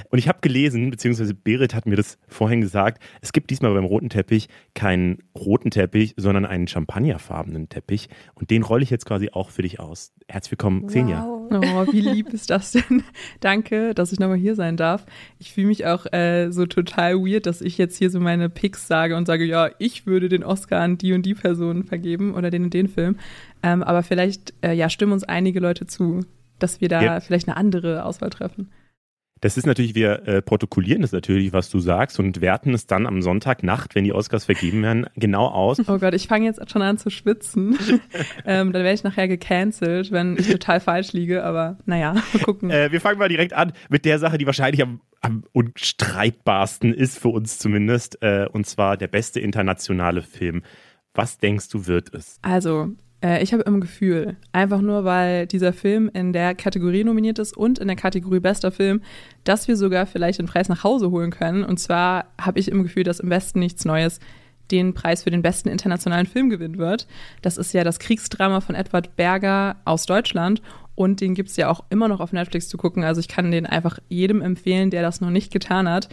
[0.09, 3.85] Und ich habe gelesen, beziehungsweise Berit hat mir das vorhin gesagt, es gibt diesmal beim
[3.85, 8.09] roten Teppich keinen roten Teppich, sondern einen champagnerfarbenen Teppich.
[8.35, 10.13] Und den rolle ich jetzt quasi auch für dich aus.
[10.27, 11.23] Herzlich willkommen, Xenia.
[11.25, 11.44] Wow.
[11.51, 13.03] Oh, wie lieb ist das denn?
[13.39, 15.05] Danke, dass ich nochmal hier sein darf.
[15.39, 18.87] Ich fühle mich auch äh, so total weird, dass ich jetzt hier so meine Picks
[18.87, 22.49] sage und sage, ja, ich würde den Oscar an die und die Person vergeben oder
[22.49, 23.17] den und den Film.
[23.63, 26.21] Ähm, aber vielleicht äh, ja, stimmen uns einige Leute zu,
[26.59, 27.19] dass wir da ja.
[27.19, 28.69] vielleicht eine andere Auswahl treffen.
[29.45, 33.05] Das ist natürlich, wir äh, protokollieren das natürlich, was du sagst und werten es dann
[33.05, 35.77] am Sonntagnacht, wenn die Oscars vergeben werden, genau aus.
[35.87, 37.77] Oh Gott, ich fange jetzt schon an zu schwitzen.
[38.47, 42.71] ähm, dann werde ich nachher gecancelt, wenn ich total falsch liege, aber naja, mal gucken.
[42.71, 47.19] Äh, wir fangen mal direkt an mit der Sache, die wahrscheinlich am, am unstreitbarsten ist
[47.19, 50.63] für uns zumindest, äh, und zwar der beste internationale Film.
[51.13, 52.39] Was denkst du, wird es?
[52.41, 52.95] Also,
[53.25, 57.57] äh, ich habe im Gefühl, einfach nur weil dieser Film in der Kategorie nominiert ist
[57.57, 59.01] und in der Kategorie bester Film,
[59.43, 61.63] dass wir sogar vielleicht den Preis nach Hause holen können.
[61.63, 64.19] Und zwar habe ich im Gefühl, dass im Westen nichts Neues
[64.71, 67.07] den Preis für den besten internationalen Film gewinnen wird.
[67.41, 70.61] Das ist ja das Kriegsdrama von Edward Berger aus Deutschland.
[70.95, 73.03] Und den gibt es ja auch immer noch auf Netflix zu gucken.
[73.03, 76.07] Also ich kann den einfach jedem empfehlen, der das noch nicht getan hat.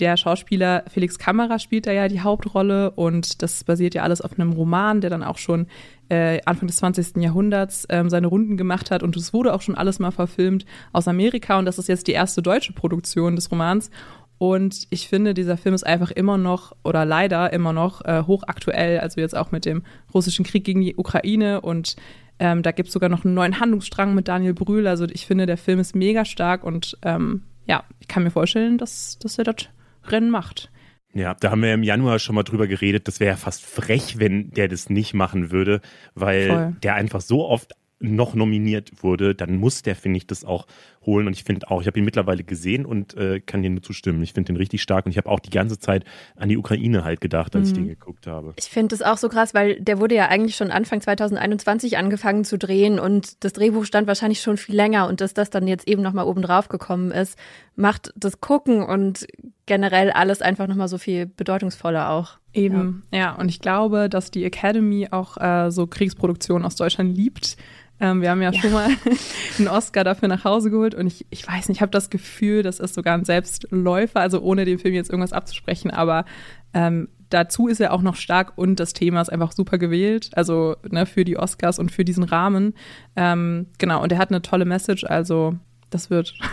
[0.00, 4.32] Der Schauspieler Felix Kammerer spielt da ja die Hauptrolle und das basiert ja alles auf
[4.32, 5.68] einem Roman, der dann auch schon
[6.08, 7.22] äh, Anfang des 20.
[7.22, 11.06] Jahrhunderts ähm, seine Runden gemacht hat und es wurde auch schon alles mal verfilmt aus
[11.06, 13.90] Amerika und das ist jetzt die erste deutsche Produktion des Romans.
[14.36, 18.98] Und ich finde, dieser Film ist einfach immer noch oder leider immer noch äh, hochaktuell,
[18.98, 21.94] also jetzt auch mit dem russischen Krieg gegen die Ukraine und
[22.40, 24.88] ähm, da gibt es sogar noch einen neuen Handlungsstrang mit Daniel Brühl.
[24.88, 28.76] Also ich finde, der Film ist mega stark und ähm, ja, ich kann mir vorstellen,
[28.76, 29.68] dass, dass er das
[30.10, 30.70] Rennen macht.
[31.14, 33.06] Ja, da haben wir im Januar schon mal drüber geredet.
[33.06, 35.80] Das wäre ja fast frech, wenn der das nicht machen würde,
[36.14, 36.76] weil Voll.
[36.82, 40.66] der einfach so oft noch nominiert wurde, dann muss der, finde ich, das auch
[41.06, 41.26] holen.
[41.26, 44.22] Und ich finde auch, ich habe ihn mittlerweile gesehen und äh, kann dir nur zustimmen.
[44.22, 46.04] Ich finde den richtig stark und ich habe auch die ganze Zeit
[46.36, 47.72] an die Ukraine halt gedacht, als mhm.
[47.72, 48.54] ich den geguckt habe.
[48.58, 52.44] Ich finde das auch so krass, weil der wurde ja eigentlich schon Anfang 2021 angefangen
[52.44, 55.88] zu drehen und das Drehbuch stand wahrscheinlich schon viel länger und dass das dann jetzt
[55.88, 57.38] eben nochmal oben drauf gekommen ist,
[57.76, 59.26] macht das Gucken und
[59.66, 62.38] generell alles einfach nochmal so viel bedeutungsvoller auch.
[62.52, 63.18] Eben, ja.
[63.18, 63.34] ja.
[63.34, 67.56] Und ich glaube, dass die Academy auch äh, so Kriegsproduktionen aus Deutschland liebt
[68.00, 68.88] ähm, wir haben ja, ja, schon mal
[69.58, 72.62] einen Oscar dafür nach Hause geholt und ich, ich weiß nicht, ich habe das Gefühl,
[72.62, 76.24] das ist sogar ein Selbstläufer, also ohne dem Film jetzt irgendwas abzusprechen, aber
[76.72, 80.76] ähm, dazu ist er auch noch stark und das Thema ist einfach super gewählt, also
[80.90, 82.74] ne, für die Oscars und für diesen Rahmen.
[83.16, 85.56] Ähm, genau, und er hat eine tolle Message, also
[85.90, 86.34] das wird.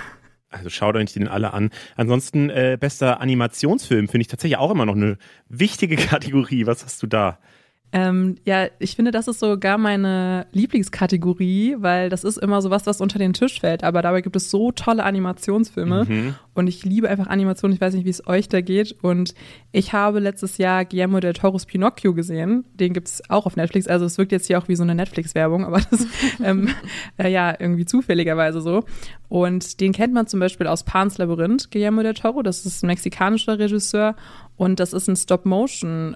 [0.54, 1.70] Also schaut euch den alle an.
[1.96, 5.18] Ansonsten äh, bester Animationsfilm finde ich tatsächlich auch immer noch eine
[5.48, 6.66] wichtige Kategorie.
[6.66, 7.40] Was hast du da?
[7.94, 12.86] Ähm, ja, ich finde, das ist sogar meine Lieblingskategorie, weil das ist immer so was,
[12.86, 13.84] was unter den Tisch fällt.
[13.84, 16.36] Aber dabei gibt es so tolle Animationsfilme mhm.
[16.54, 17.76] und ich liebe einfach Animationen.
[17.76, 18.96] Ich weiß nicht, wie es euch da geht.
[19.02, 19.34] Und
[19.74, 22.64] ich habe letztes Jahr Guillermo del Toro's Pinocchio gesehen.
[22.76, 23.88] Den gibt es auch auf Netflix.
[23.88, 26.08] Also es wirkt jetzt hier auch wie so eine Netflix-Werbung, aber das
[26.44, 26.70] ähm,
[27.18, 28.86] äh, ja irgendwie zufälligerweise so.
[29.28, 32.42] Und den kennt man zum Beispiel aus Pan's Labyrinth, Guillermo del Toro.
[32.42, 34.16] Das ist ein mexikanischer Regisseur
[34.56, 36.16] und das ist ein Stop-Motion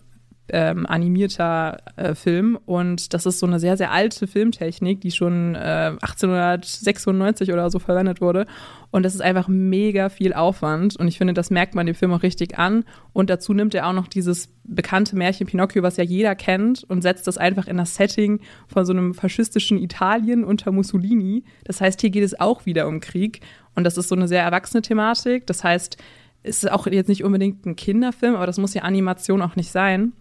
[0.50, 2.58] ähm, animierter äh, Film.
[2.66, 7.80] Und das ist so eine sehr, sehr alte Filmtechnik, die schon äh, 1896 oder so
[7.80, 8.46] verwendet wurde.
[8.91, 10.96] Und das ist einfach mega viel Aufwand.
[10.96, 12.86] Und ich finde, das merkt man dem Film auch richtig an.
[13.14, 17.02] Und dazu nimmt er auch noch dieses bekannte Märchen Pinocchio, was ja jeder kennt und
[17.02, 21.43] setzt das einfach in das Setting von so einem faschistischen Italien unter Mussolini.
[21.66, 23.41] Das heißt, hier geht es auch wieder um Krieg.
[23.76, 25.98] Und das ist so eine sehr erwachsene Thematik, das heißt,
[26.43, 29.72] es ist auch jetzt nicht unbedingt ein Kinderfilm, aber das muss ja Animation auch nicht
[29.72, 30.14] sein.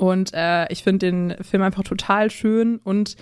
[0.00, 3.16] Und äh, ich finde den Film einfach total schön und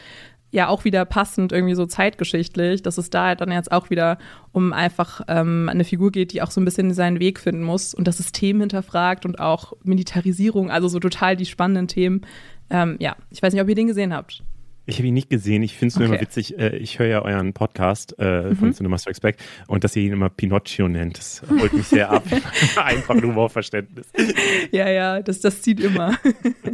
[0.53, 4.17] ja auch wieder passend irgendwie so zeitgeschichtlich, dass es da halt dann jetzt auch wieder
[4.53, 7.95] um einfach ähm, eine Figur geht, die auch so ein bisschen seinen Weg finden muss
[7.95, 12.21] und das System hinterfragt und auch Militarisierung, also so total die spannenden Themen.
[12.71, 14.45] Ähm, ja, ich weiß nicht, ob ihr den gesehen habt.
[14.89, 15.63] Ich habe ihn nicht gesehen.
[15.63, 16.15] Ich finde es nur Okay.
[16.15, 16.59] immer witzig.
[16.59, 18.57] Äh, ich höre ja euren Podcast äh, Mhm.
[18.57, 19.37] von Cinema Strikes Back
[19.67, 21.19] und dass ihr ihn immer Pinocchio nennt.
[21.19, 22.25] Das holt mich sehr ab.
[22.83, 24.07] Einfach ein Humorverständnis.
[24.73, 26.17] Ja, ja, das, das zieht immer.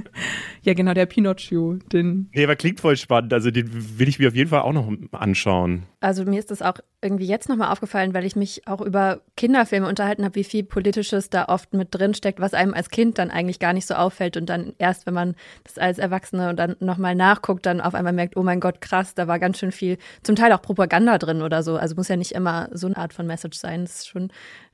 [0.63, 2.29] ja, genau, der Pinocchio, den.
[2.33, 3.33] Nee, aber klingt voll spannend.
[3.33, 5.83] Also den will ich mir auf jeden Fall auch noch anschauen.
[6.05, 9.89] Also mir ist das auch irgendwie jetzt nochmal aufgefallen, weil ich mich auch über Kinderfilme
[9.89, 13.31] unterhalten habe, wie viel Politisches da oft mit drin steckt, was einem als Kind dann
[13.31, 15.35] eigentlich gar nicht so auffällt und dann erst, wenn man
[15.65, 19.15] das als Erwachsene und dann nochmal nachguckt, dann auf einmal merkt, oh mein Gott, krass,
[19.15, 21.79] da war ganz schön viel, zum Teil auch Propaganda drin oder so.
[21.79, 23.85] Also muss ja nicht immer so eine Art von Message sein.
[23.85, 24.31] Es ist schon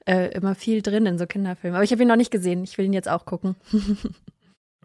[0.07, 1.77] äh, immer viel drin in so Kinderfilmen.
[1.77, 2.65] Aber ich habe ihn noch nicht gesehen.
[2.65, 3.55] Ich will ihn jetzt auch gucken.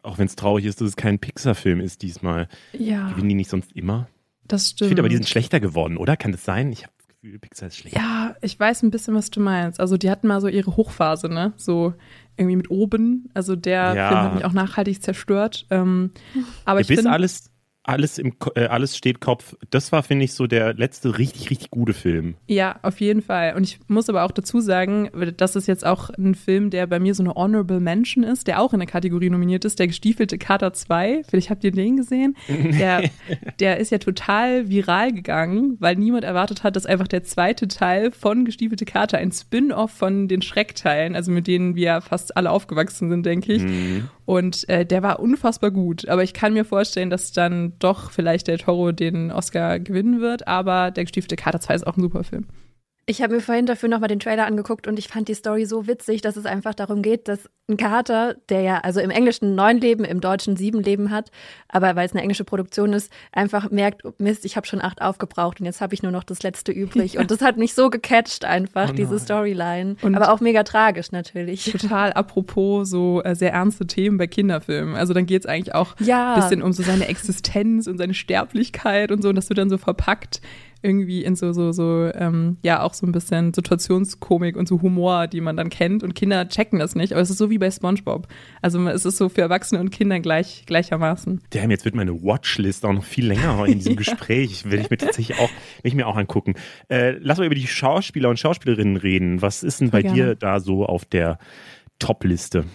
[0.04, 2.48] Auch wenn es traurig ist, dass es kein Pixar-Film ist diesmal.
[2.74, 4.08] Ja, Gewinnen die nicht sonst immer?
[4.48, 4.90] Das Ich stimmt.
[4.90, 6.18] finde aber, die sind schlechter geworden, oder?
[6.18, 6.72] Kann das sein?
[6.72, 8.00] Ich habe das Gefühl, Pixar ist schlechter.
[8.00, 9.80] Ja, ich weiß ein bisschen, was du meinst.
[9.80, 11.54] Also die hatten mal so ihre Hochphase, ne?
[11.58, 11.94] So
[12.38, 13.30] irgendwie mit oben.
[13.34, 14.08] Also der Ja.
[14.10, 15.66] Film hat mich auch nachhaltig zerstört.
[15.70, 16.12] Ähm,
[16.66, 17.52] aber ich Bis finde, alles,
[17.88, 19.56] alles, im, äh, alles steht Kopf.
[19.70, 22.36] Das war, finde ich, so der letzte richtig, richtig gute Film.
[22.48, 23.56] ja, auf jeden Fall.
[23.56, 27.00] Und ich muss aber auch dazu sagen, das ist jetzt auch ein Film, der bei
[27.00, 30.38] mir so eine Honorable Mention ist, der auch in der Kategorie nominiert ist, der gestiefelte
[30.38, 31.24] Kater 2.
[31.28, 32.36] Vielleicht habt ihr den gesehen.
[32.50, 33.10] Der,
[33.60, 38.12] der ist ja total viral gegangen, weil niemand erwartet hat, dass einfach der zweite Teil
[38.12, 43.10] von Gestiefelte Kater ein Spin-off von den Schreckteilen, also mit denen wir fast alle aufgewachsen
[43.10, 43.64] sind, denke ich.
[43.64, 44.10] Mhm.
[44.26, 46.08] Und äh, der war unfassbar gut.
[46.08, 50.48] Aber ich kann mir vorstellen, dass dann doch vielleicht der Toro den Oscar gewinnen wird.
[50.48, 52.46] Aber der gestiefelte Kater 2 ist auch ein super Film.
[53.08, 55.86] Ich habe mir vorhin dafür nochmal den Trailer angeguckt und ich fand die Story so
[55.86, 59.78] witzig, dass es einfach darum geht, dass ein Kater, der ja also im Englischen neun
[59.80, 61.30] Leben, im Deutschen sieben Leben hat,
[61.68, 65.04] aber weil es eine englische Produktion ist, einfach merkt, oh Mist, ich habe schon acht
[65.04, 67.20] aufgebraucht und jetzt habe ich nur noch das letzte übrig.
[67.20, 69.20] Und das hat mich so gecatcht einfach, Oh diese.
[69.20, 69.98] Storyline.
[70.02, 71.66] Und- aber auch mega tragisch natürlich.
[71.72, 74.96] Total apropos so äh, sehr ernste Themen bei Kinderfilmen.
[74.96, 76.34] Also dann geht es eigentlich auch Ja.
[76.34, 79.30] ein bisschen um so seine Existenz und seine Sterblichkeit und so.
[79.30, 80.42] Und das wird dann so verpackt
[80.86, 85.28] irgendwie in so, so, so, ähm, ja, auch so ein bisschen Situationskomik und so Humor,
[85.28, 86.04] die man dann kennt.
[86.04, 87.12] Und Kinder checken das nicht.
[87.12, 88.28] Aber es ist so wie bei Spongebob.
[88.62, 91.42] Also es ist so für Erwachsene und Kinder gleich, gleichermaßen.
[91.50, 94.70] Damn, jetzt wird meine Watchlist auch noch viel länger in diesem Gespräch.
[94.70, 95.50] Will ich mir tatsächlich auch,
[95.82, 96.54] will ich mir auch angucken.
[96.88, 99.42] Äh, lass mal über die Schauspieler und Schauspielerinnen reden.
[99.42, 100.16] Was ist denn bei Gerne.
[100.16, 101.40] dir da so auf der
[101.98, 102.66] Top-Liste?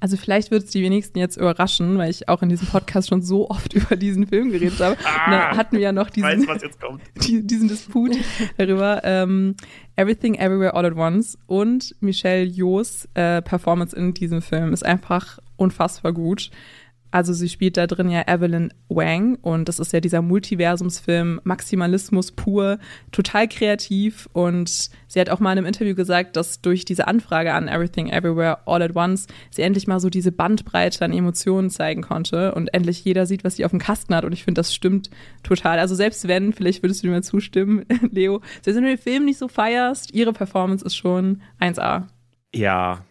[0.00, 3.20] Also vielleicht wird es die wenigsten jetzt überraschen, weil ich auch in diesem Podcast schon
[3.22, 4.96] so oft über diesen Film geredet habe.
[4.96, 7.02] Und dann hatten wir ja noch diesen, jetzt kommt.
[7.26, 8.16] die, diesen Disput
[8.56, 9.02] darüber.
[9.04, 9.54] Ähm,
[9.96, 15.38] Everything Everywhere All at Once und Michelle Yeohs äh, Performance in diesem Film ist einfach
[15.56, 16.50] unfassbar gut.
[17.10, 22.32] Also sie spielt da drin ja Evelyn Wang und das ist ja dieser Multiversumsfilm Maximalismus
[22.32, 22.78] pur,
[23.10, 27.52] total kreativ und sie hat auch mal in einem Interview gesagt, dass durch diese Anfrage
[27.52, 32.02] an Everything Everywhere All at Once sie endlich mal so diese Bandbreite an Emotionen zeigen
[32.02, 34.74] konnte und endlich jeder sieht, was sie auf dem Kasten hat und ich finde, das
[34.74, 35.10] stimmt
[35.42, 35.78] total.
[35.78, 39.38] Also selbst wenn, vielleicht würdest du mir zustimmen, Leo, selbst wenn du den Film nicht
[39.38, 42.04] so feierst, ihre Performance ist schon 1A.
[42.54, 43.04] Ja,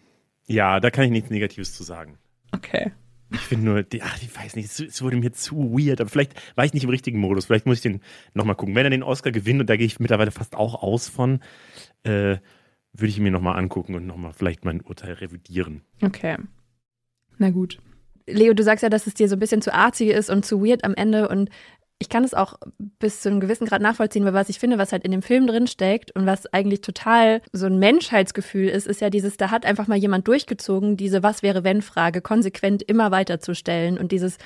[0.46, 2.18] ja, da kann ich nichts Negatives zu sagen.
[2.52, 2.92] Okay.
[3.32, 6.00] Ich finde nur, die, ach, ich weiß nicht, es, wurde mir zu weird.
[6.00, 7.46] Aber vielleicht war ich nicht im richtigen Modus.
[7.46, 8.00] Vielleicht muss ich den
[8.34, 8.74] nochmal gucken.
[8.74, 11.40] Wenn er den Oscar gewinnt, und da gehe ich mittlerweile fast auch aus von,
[12.02, 12.38] äh,
[12.92, 15.82] würde ich ihn mir nochmal angucken und nochmal vielleicht mein Urteil revidieren.
[16.02, 16.36] Okay.
[17.38, 17.78] Na gut.
[18.26, 20.64] Leo, du sagst ja, dass es dir so ein bisschen zu arzi ist und zu
[20.64, 21.50] weird am Ende und
[22.00, 22.54] ich kann es auch
[22.98, 25.46] bis zu einem gewissen Grad nachvollziehen, weil was ich finde, was halt in dem Film
[25.46, 29.66] drin steckt und was eigentlich total so ein Menschheitsgefühl ist, ist ja dieses, da hat
[29.66, 34.12] einfach mal jemand durchgezogen, diese Was wäre wenn Frage konsequent immer weiter zu stellen und
[34.12, 34.38] dieses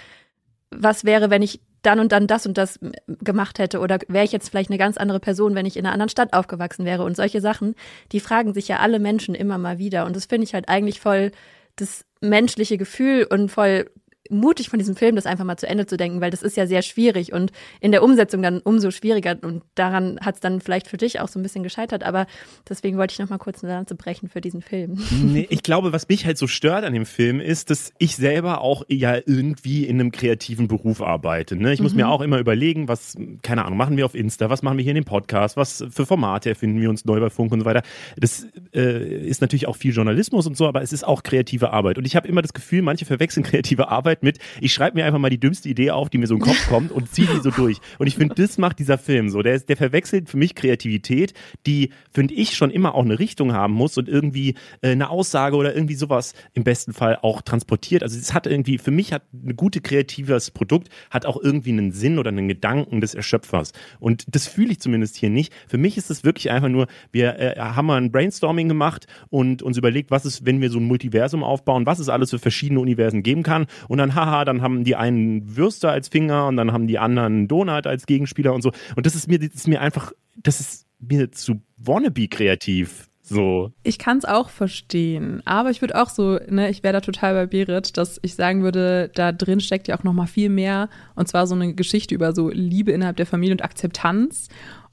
[0.73, 4.33] Was wäre, wenn ich dann und dann das und das gemacht hätte oder wäre ich
[4.33, 7.15] jetzt vielleicht eine ganz andere Person, wenn ich in einer anderen Stadt aufgewachsen wäre und
[7.15, 7.77] solche Sachen,
[8.11, 10.99] die fragen sich ja alle Menschen immer mal wieder und das finde ich halt eigentlich
[10.99, 11.31] voll
[11.77, 13.91] das menschliche Gefühl und voll
[14.31, 16.67] mutig von diesem Film, das einfach mal zu Ende zu denken, weil das ist ja
[16.67, 20.89] sehr schwierig und in der Umsetzung dann umso schwieriger und daran hat es dann vielleicht
[20.89, 22.27] für dich auch so ein bisschen gescheitert, aber
[22.69, 24.99] deswegen wollte ich noch mal kurz eine Lanze brechen für diesen Film.
[25.35, 28.61] Nee, ich glaube, was mich halt so stört an dem Film ist, dass ich selber
[28.61, 31.57] auch ja irgendwie in einem kreativen Beruf arbeite.
[31.57, 31.73] Ne?
[31.73, 34.77] Ich muss mir auch immer überlegen, was, keine Ahnung, machen wir auf Insta, was machen
[34.77, 37.61] wir hier in dem Podcast, was für Formate erfinden wir uns neu bei Funk und
[37.61, 37.83] so weiter.
[38.17, 41.99] Das äh, ist natürlich auch viel Journalismus und so, aber es ist auch kreative Arbeit.
[41.99, 45.05] Und ich habe immer das Gefühl, manche verwechseln kreative Arbeit halt mit, ich schreibe mir
[45.05, 47.41] einfach mal die dümmste Idee auf, die mir so im Kopf kommt und ziehe die
[47.41, 47.79] so durch.
[47.99, 49.43] Und ich finde, das macht dieser Film so.
[49.43, 51.35] Der, ist, der verwechselt für mich Kreativität,
[51.67, 55.57] die, finde ich, schon immer auch eine Richtung haben muss und irgendwie äh, eine Aussage
[55.57, 58.03] oder irgendwie sowas im besten Fall auch transportiert.
[58.03, 61.93] Also es hat irgendwie, für mich hat ein gute kreatives Produkt, hat auch irgendwie einen
[61.93, 63.73] Sinn oder einen Gedanken des Erschöpfers.
[63.99, 65.53] Und das fühle ich zumindest hier nicht.
[65.67, 69.63] Für mich ist es wirklich einfach nur, wir äh, haben mal ein Brainstorming gemacht und
[69.63, 72.81] uns überlegt, was ist, wenn wir so ein Multiversum aufbauen, was es alles für verschiedene
[72.81, 73.67] Universen geben kann.
[73.89, 77.47] Und dann, haha, dann haben die einen Würste als Finger und dann haben die anderen
[77.47, 78.73] Donut als Gegenspieler und so.
[78.97, 83.09] Und das ist mir, das ist mir einfach, das ist mir zu wannabe kreativ.
[83.27, 83.73] So.
[83.85, 87.33] Ich kann es auch verstehen, aber ich würde auch so, ne, ich wäre da total
[87.33, 90.91] bei Berit, dass ich sagen würde, da drin steckt ja auch noch mal viel mehr
[91.15, 94.49] und zwar so eine Geschichte über so Liebe innerhalb der Familie und Akzeptanz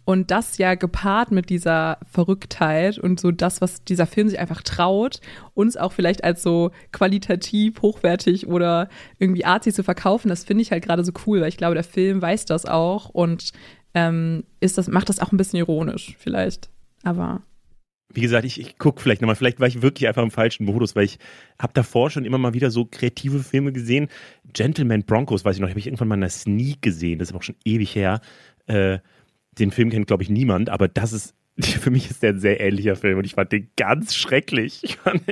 [0.06, 4.62] und das ja gepaart mit dieser Verrücktheit und so das, was dieser Film sich einfach
[4.62, 5.22] traut,
[5.54, 8.89] uns auch vielleicht als so qualitativ hochwertig oder
[9.20, 11.84] irgendwie artsy zu verkaufen, das finde ich halt gerade so cool, weil ich glaube, der
[11.84, 13.52] Film weiß das auch und
[13.93, 16.70] ähm, ist das, macht das auch ein bisschen ironisch vielleicht.
[17.04, 17.41] Aber
[18.14, 20.95] wie gesagt, ich, ich gucke vielleicht nochmal, vielleicht war ich wirklich einfach im falschen Modus,
[20.95, 21.18] weil ich
[21.58, 24.10] habe davor schon immer mal wieder so kreative Filme gesehen.
[24.52, 27.32] Gentleman Broncos, weiß ich noch, habe ich irgendwann mal in der Sneak gesehen, das ist
[27.32, 28.22] aber auch schon ewig her.
[28.68, 28.99] Äh,
[29.60, 32.60] den Film kennt, glaube ich, niemand, aber das ist, für mich ist der ein sehr
[32.60, 34.80] ähnlicher Film und ich fand den ganz schrecklich.
[34.84, 35.24] Ich fand,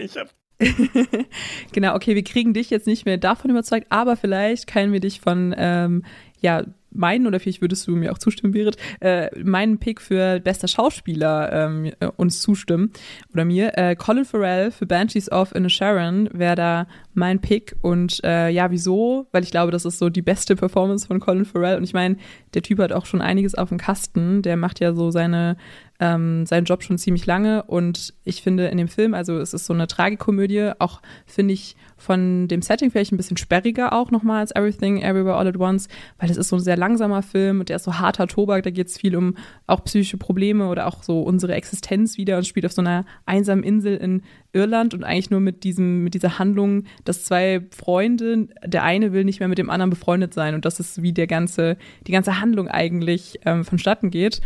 [1.71, 5.21] genau, okay, wir kriegen dich jetzt nicht mehr davon überzeugt, aber vielleicht können wir dich
[5.21, 6.03] von ähm,
[6.41, 10.67] ja, meinen, oder vielleicht würdest du mir auch zustimmen, Berit, äh, meinen Pick für bester
[10.67, 12.91] Schauspieler ähm, äh, uns zustimmen
[13.33, 13.77] oder mir.
[13.77, 19.27] Äh, Colin Farrell für Banshees of Sharon wäre da mein Pick und äh, ja, wieso?
[19.31, 22.17] Weil ich glaube, das ist so die beste Performance von Colin Farrell und ich meine,
[22.53, 25.57] der Typ hat auch schon einiges auf dem Kasten, der macht ja so seine
[25.99, 29.65] ähm, seinen Job schon ziemlich lange und ich finde in dem Film, also es ist
[29.65, 34.39] so eine Tragikomödie, auch finde ich von dem Setting vielleicht ein bisschen sperriger auch nochmal
[34.39, 37.67] als Everything, Everywhere, All at Once, weil es ist so ein sehr langsamer Film und
[37.67, 39.35] der ist so harter Tobak, da geht es viel um
[39.67, 43.65] auch psychische Probleme oder auch so unsere Existenz wieder und spielt auf so einer einsamen
[43.65, 44.23] Insel in
[44.53, 49.25] Irland und eigentlich nur mit diesem, mit dieser Handlung, dass zwei Freunde, der eine will
[49.25, 51.77] nicht mehr mit dem anderen befreundet sein und das ist wie der ganze,
[52.07, 54.41] die ganze Handlung eigentlich ähm, vonstatten geht.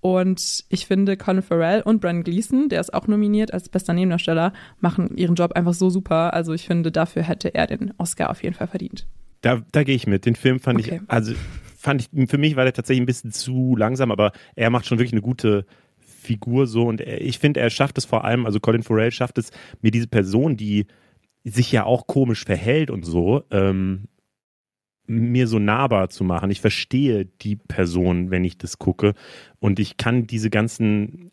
[0.00, 4.52] Und ich finde, Colin Farrell und Brandon Gleason, der ist auch nominiert als bester Nebendarsteller,
[4.80, 6.32] machen ihren Job einfach so super.
[6.34, 9.06] Also ich finde, dafür hätte er den Oscar auf jeden Fall verdient.
[9.40, 10.26] Da, da gehe ich mit.
[10.26, 11.00] Den Film fand okay.
[11.02, 11.34] ich, also
[11.76, 14.98] fand ich, für mich war der tatsächlich ein bisschen zu langsam, aber er macht schon
[14.98, 15.66] wirklich eine gute
[15.98, 16.86] Figur so.
[16.86, 19.50] Und er, ich finde, er schafft es vor allem, also Colin Farrell schafft es,
[19.82, 20.86] mir diese Person, die
[21.44, 24.08] sich ja auch komisch verhält und so, ähm,
[25.06, 26.50] mir so nahbar zu machen.
[26.50, 29.14] Ich verstehe die Person, wenn ich das gucke.
[29.60, 31.30] Und ich kann diese ganzen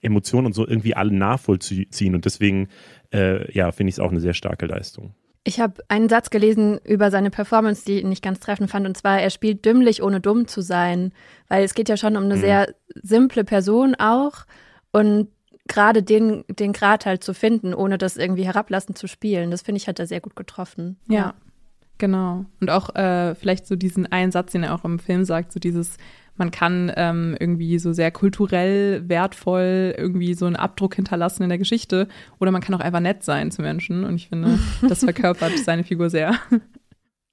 [0.00, 2.14] Emotionen und so irgendwie alle nachvollziehen.
[2.14, 2.68] Und deswegen,
[3.12, 5.14] äh, ja, finde ich es auch eine sehr starke Leistung.
[5.44, 8.86] Ich habe einen Satz gelesen über seine Performance, die ich nicht ganz treffend fand.
[8.86, 11.12] Und zwar, er spielt dümmlich, ohne dumm zu sein.
[11.48, 12.40] Weil es geht ja schon um eine mhm.
[12.40, 14.44] sehr simple Person auch.
[14.92, 15.28] Und
[15.68, 19.78] gerade den, den Grad halt zu finden, ohne das irgendwie herablassend zu spielen, das finde
[19.78, 20.98] ich, hat er sehr gut getroffen.
[21.08, 21.16] ja.
[21.16, 21.34] ja.
[22.00, 22.46] Genau.
[22.60, 25.60] Und auch äh, vielleicht so diesen einen Satz, den er auch im Film sagt, so
[25.60, 25.98] dieses,
[26.34, 31.58] man kann ähm, irgendwie so sehr kulturell wertvoll irgendwie so einen Abdruck hinterlassen in der
[31.58, 34.04] Geschichte oder man kann auch einfach nett sein zu Menschen.
[34.04, 36.34] Und ich finde, das verkörpert seine Figur sehr.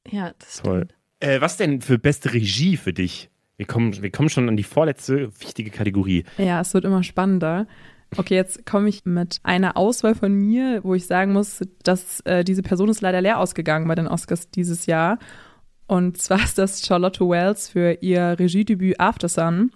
[0.09, 0.88] Ja, das Toll.
[1.20, 3.30] Äh, was denn für beste Regie für dich?
[3.57, 6.24] Wir kommen, wir kommen schon an die vorletzte wichtige Kategorie.
[6.38, 7.68] Ja, es wird immer spannender.
[8.16, 12.43] Okay, jetzt komme ich mit einer Auswahl von mir, wo ich sagen muss, dass äh,
[12.43, 15.20] diese Person ist leider leer ausgegangen bei den Oscars dieses Jahr.
[15.88, 19.72] Und zwar ist das Charlotte Wells für ihr Regiedebüt After Sun.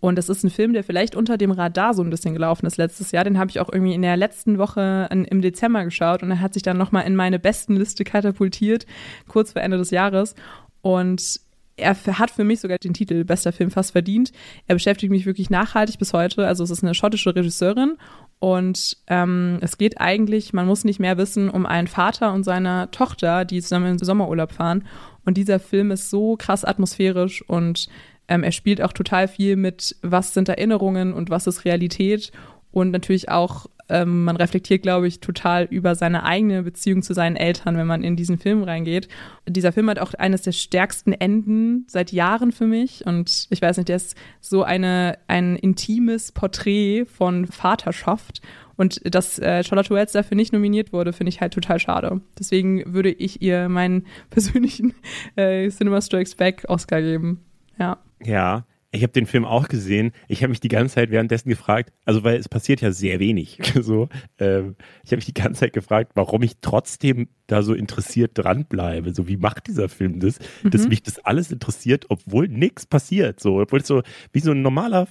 [0.00, 2.76] Und das ist ein Film, der vielleicht unter dem Radar so ein bisschen gelaufen ist
[2.76, 3.24] letztes Jahr.
[3.24, 6.52] Den habe ich auch irgendwie in der letzten Woche im Dezember geschaut und er hat
[6.52, 8.84] sich dann nochmal in meine besten Liste katapultiert,
[9.28, 10.34] kurz vor Ende des Jahres.
[10.82, 11.40] Und
[11.76, 14.32] er hat für mich sogar den Titel Bester Film fast verdient.
[14.66, 16.46] Er beschäftigt mich wirklich nachhaltig bis heute.
[16.46, 17.96] Also es ist eine schottische Regisseurin
[18.38, 22.90] und ähm, es geht eigentlich, man muss nicht mehr wissen, um einen Vater und seine
[22.90, 24.84] Tochter, die zusammen in den Sommerurlaub fahren.
[25.24, 27.88] Und dieser Film ist so krass atmosphärisch und
[28.28, 32.32] ähm, er spielt auch total viel mit, was sind Erinnerungen und was ist Realität
[32.70, 37.36] und natürlich auch ähm, man reflektiert, glaube ich, total über seine eigene Beziehung zu seinen
[37.36, 39.08] Eltern, wenn man in diesen Film reingeht.
[39.46, 43.04] Dieser Film hat auch eines der stärksten Enden seit Jahren für mich.
[43.06, 48.40] Und ich weiß nicht, der ist so eine, ein intimes Porträt von Vaterschaft.
[48.76, 52.20] Und dass äh, Charlotte Wells dafür nicht nominiert wurde, finde ich halt total schade.
[52.38, 54.94] Deswegen würde ich ihr meinen persönlichen
[55.36, 57.44] äh, Cinema Strikes Back Oscar geben.
[57.78, 57.98] Ja.
[58.24, 58.64] Ja,
[58.94, 60.12] Ich habe den Film auch gesehen.
[60.28, 63.58] Ich habe mich die ganze Zeit währenddessen gefragt, also weil es passiert ja sehr wenig.
[63.84, 68.30] So, ähm, ich habe mich die ganze Zeit gefragt, warum ich trotzdem da so interessiert
[68.34, 69.12] dranbleibe.
[69.12, 70.70] So, wie macht dieser Film das, mhm.
[70.70, 73.40] dass mich das alles interessiert, obwohl nichts passiert.
[73.40, 75.08] So, obwohl es so wie so ein normaler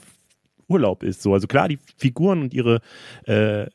[0.68, 1.22] Urlaub ist.
[1.22, 2.80] So, also klar, die Figuren und ihre,
[3.26, 3.68] äh,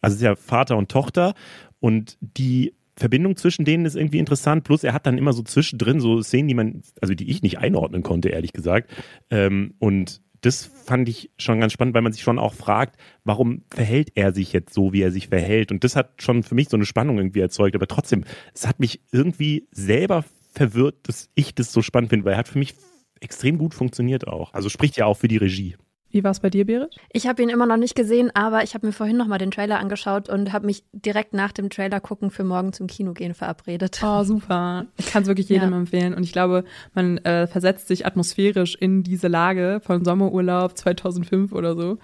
[0.00, 1.34] also es ist ja Vater und Tochter
[1.80, 4.64] und die Verbindung zwischen denen ist irgendwie interessant.
[4.64, 7.58] Plus er hat dann immer so zwischendrin so Szenen, die man, also die ich nicht
[7.58, 8.90] einordnen konnte, ehrlich gesagt.
[9.30, 13.64] Ähm, und das fand ich schon ganz spannend, weil man sich schon auch fragt, warum
[13.70, 15.72] verhält er sich jetzt so, wie er sich verhält?
[15.72, 17.74] Und das hat schon für mich so eine Spannung irgendwie erzeugt.
[17.74, 18.24] Aber trotzdem,
[18.54, 22.48] es hat mich irgendwie selber verwirrt, dass ich das so spannend finde, weil er hat
[22.48, 22.74] für mich
[23.20, 24.54] extrem gut funktioniert auch.
[24.54, 25.76] Also spricht ja auch für die Regie.
[26.16, 26.96] Wie war es bei dir, Berit?
[27.12, 29.50] Ich habe ihn immer noch nicht gesehen, aber ich habe mir vorhin noch mal den
[29.50, 33.34] Trailer angeschaut und habe mich direkt nach dem Trailer gucken für morgen zum Kino gehen
[33.34, 34.00] verabredet.
[34.02, 34.86] Oh, super.
[34.96, 35.76] Ich kann es wirklich jedem ja.
[35.76, 36.14] empfehlen.
[36.14, 36.64] Und ich glaube,
[36.94, 41.98] man äh, versetzt sich atmosphärisch in diese Lage von Sommerurlaub 2005 oder so.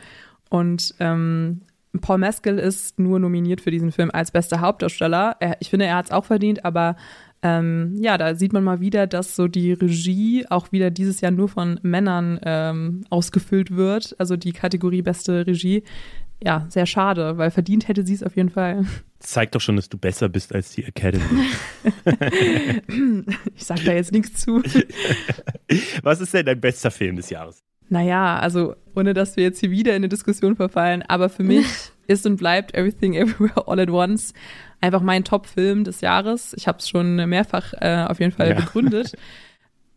[0.51, 1.63] Und ähm,
[2.03, 5.37] Paul Mescal ist nur nominiert für diesen Film als bester Hauptdarsteller.
[5.41, 6.97] Er, ich finde, er hat es auch verdient, aber
[7.43, 11.33] ähm, ja, da sieht man mal wieder, dass so die Regie auch wieder dieses Jahr
[11.33, 14.15] nur von Männern ähm, ausgefüllt wird.
[14.19, 15.83] Also die Kategorie beste Regie.
[16.45, 18.85] Ja, sehr schade, weil verdient hätte sie es auf jeden Fall.
[19.19, 21.25] Zeigt doch schon, dass du besser bist als die Academy.
[23.55, 24.61] ich sag da jetzt nichts zu.
[26.03, 27.63] Was ist denn dein bester Film des Jahres?
[27.89, 31.67] Naja, also ohne dass wir jetzt hier wieder in eine Diskussion verfallen, aber für mich
[32.07, 34.33] ist und bleibt Everything Everywhere All at Once
[34.83, 36.55] einfach mein Top-Film des Jahres.
[36.57, 38.55] Ich habe es schon mehrfach äh, auf jeden Fall ja.
[38.55, 39.17] begründet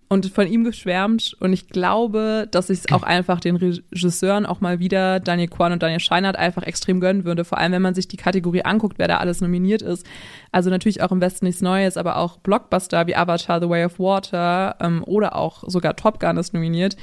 [0.07, 1.35] und von ihm geschwärmt.
[1.39, 5.73] Und ich glaube, dass ich es auch einfach den Regisseuren auch mal wieder, Daniel Kwan
[5.73, 7.43] und Daniel Scheinert, einfach extrem gönnen würde.
[7.43, 10.05] Vor allem, wenn man sich die Kategorie anguckt, wer da alles nominiert ist.
[10.51, 13.99] Also natürlich auch im Westen nichts Neues, aber auch Blockbuster wie Avatar, The Way of
[13.99, 16.95] Water ähm, oder auch sogar Top Gun ist nominiert.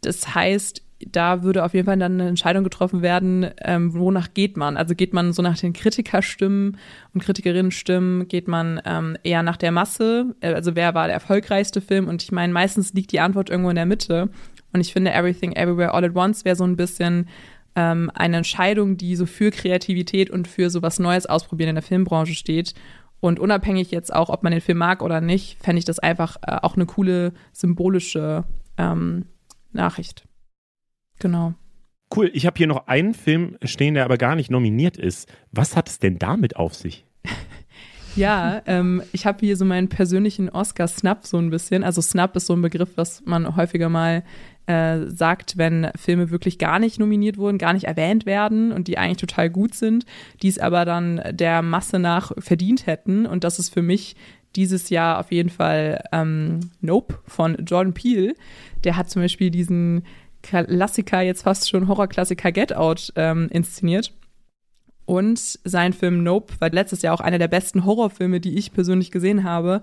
[0.00, 4.56] Das heißt, da würde auf jeden Fall dann eine Entscheidung getroffen werden, ähm, wonach geht
[4.56, 4.76] man?
[4.76, 6.76] Also geht man so nach den Kritikerstimmen
[7.14, 10.34] und Kritikerinnenstimmen, geht man ähm, eher nach der Masse?
[10.40, 12.08] Äh, also wer war der erfolgreichste Film?
[12.08, 14.28] Und ich meine, meistens liegt die Antwort irgendwo in der Mitte.
[14.72, 17.28] Und ich finde, Everything Everywhere All at Once wäre so ein bisschen
[17.74, 21.82] ähm, eine Entscheidung, die so für Kreativität und für so was Neues ausprobieren in der
[21.82, 22.74] Filmbranche steht.
[23.20, 26.36] Und unabhängig jetzt auch, ob man den Film mag oder nicht, fände ich das einfach
[26.42, 28.44] äh, auch eine coole symbolische
[28.78, 29.26] ähm,
[29.72, 30.24] Nachricht.
[31.22, 31.54] Genau.
[32.14, 35.32] Cool, ich habe hier noch einen Film stehen, der aber gar nicht nominiert ist.
[35.52, 37.06] Was hat es denn damit auf sich?
[38.14, 41.82] Ja, ähm, ich habe hier so meinen persönlichen Oscar-Snap so ein bisschen.
[41.82, 44.22] Also Snap ist so ein Begriff, was man häufiger mal
[44.66, 48.98] äh, sagt, wenn Filme wirklich gar nicht nominiert wurden, gar nicht erwähnt werden und die
[48.98, 50.04] eigentlich total gut sind,
[50.42, 53.24] die es aber dann der Masse nach verdient hätten.
[53.24, 54.14] Und das ist für mich
[54.56, 58.34] dieses Jahr auf jeden Fall ähm, Nope von Jordan Peele.
[58.84, 60.04] Der hat zum Beispiel diesen
[60.42, 64.12] Klassiker, jetzt fast schon Horrorklassiker Get Out ähm, inszeniert.
[65.04, 69.10] Und sein Film Nope war letztes Jahr auch einer der besten Horrorfilme, die ich persönlich
[69.10, 69.82] gesehen habe.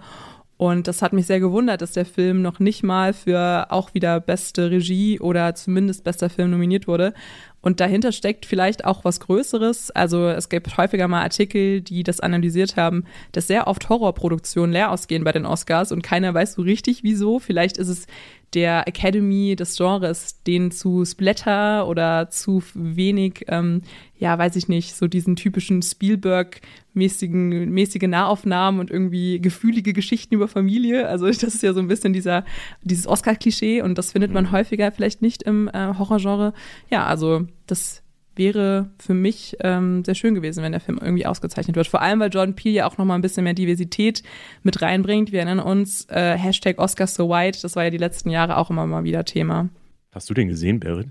[0.59, 4.19] Und das hat mich sehr gewundert, dass der Film noch nicht mal für auch wieder
[4.19, 7.13] beste Regie oder zumindest bester Film nominiert wurde.
[7.61, 9.89] Und dahinter steckt vielleicht auch was Größeres.
[9.91, 14.91] Also es gibt häufiger mal Artikel, die das analysiert haben, dass sehr oft Horrorproduktionen leer
[14.91, 17.39] ausgehen bei den Oscars und keiner weiß so richtig wieso.
[17.39, 18.05] Vielleicht ist es
[18.53, 23.83] der Academy des Genres, denen zu Splatter oder zu wenig, ähm,
[24.19, 30.49] ja, weiß ich nicht, so diesen typischen Spielberg-mäßigen, mäßige Nahaufnahmen und irgendwie gefühlige Geschichten über
[30.49, 31.07] Familie.
[31.07, 32.43] Also das ist ja so ein bisschen dieser,
[32.83, 34.51] dieses Oscar-Klischee und das findet man mhm.
[34.51, 36.53] häufiger vielleicht nicht im äh, Horrorgenre.
[36.91, 38.03] Ja, also das
[38.35, 41.87] wäre für mich ähm, sehr schön gewesen, wenn der Film irgendwie ausgezeichnet wird.
[41.87, 44.21] Vor allem, weil Jordan Peele ja auch noch mal ein bisschen mehr Diversität
[44.63, 45.31] mit reinbringt.
[45.31, 48.69] Wir erinnern uns, äh, Hashtag Oscars so white, das war ja die letzten Jahre auch
[48.69, 49.69] immer mal wieder Thema.
[50.11, 51.07] Hast du den gesehen, Berit?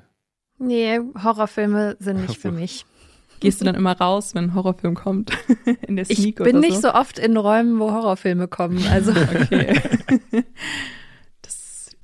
[0.59, 2.85] Nee, Horrorfilme sind nicht für mich.
[3.41, 5.31] Gehst du dann immer raus, wenn ein Horrorfilm kommt?
[5.87, 8.85] in der Sneak Ich bin nicht so oft in Räumen, wo Horrorfilme kommen.
[8.91, 9.13] Also.
[9.43, 9.81] okay.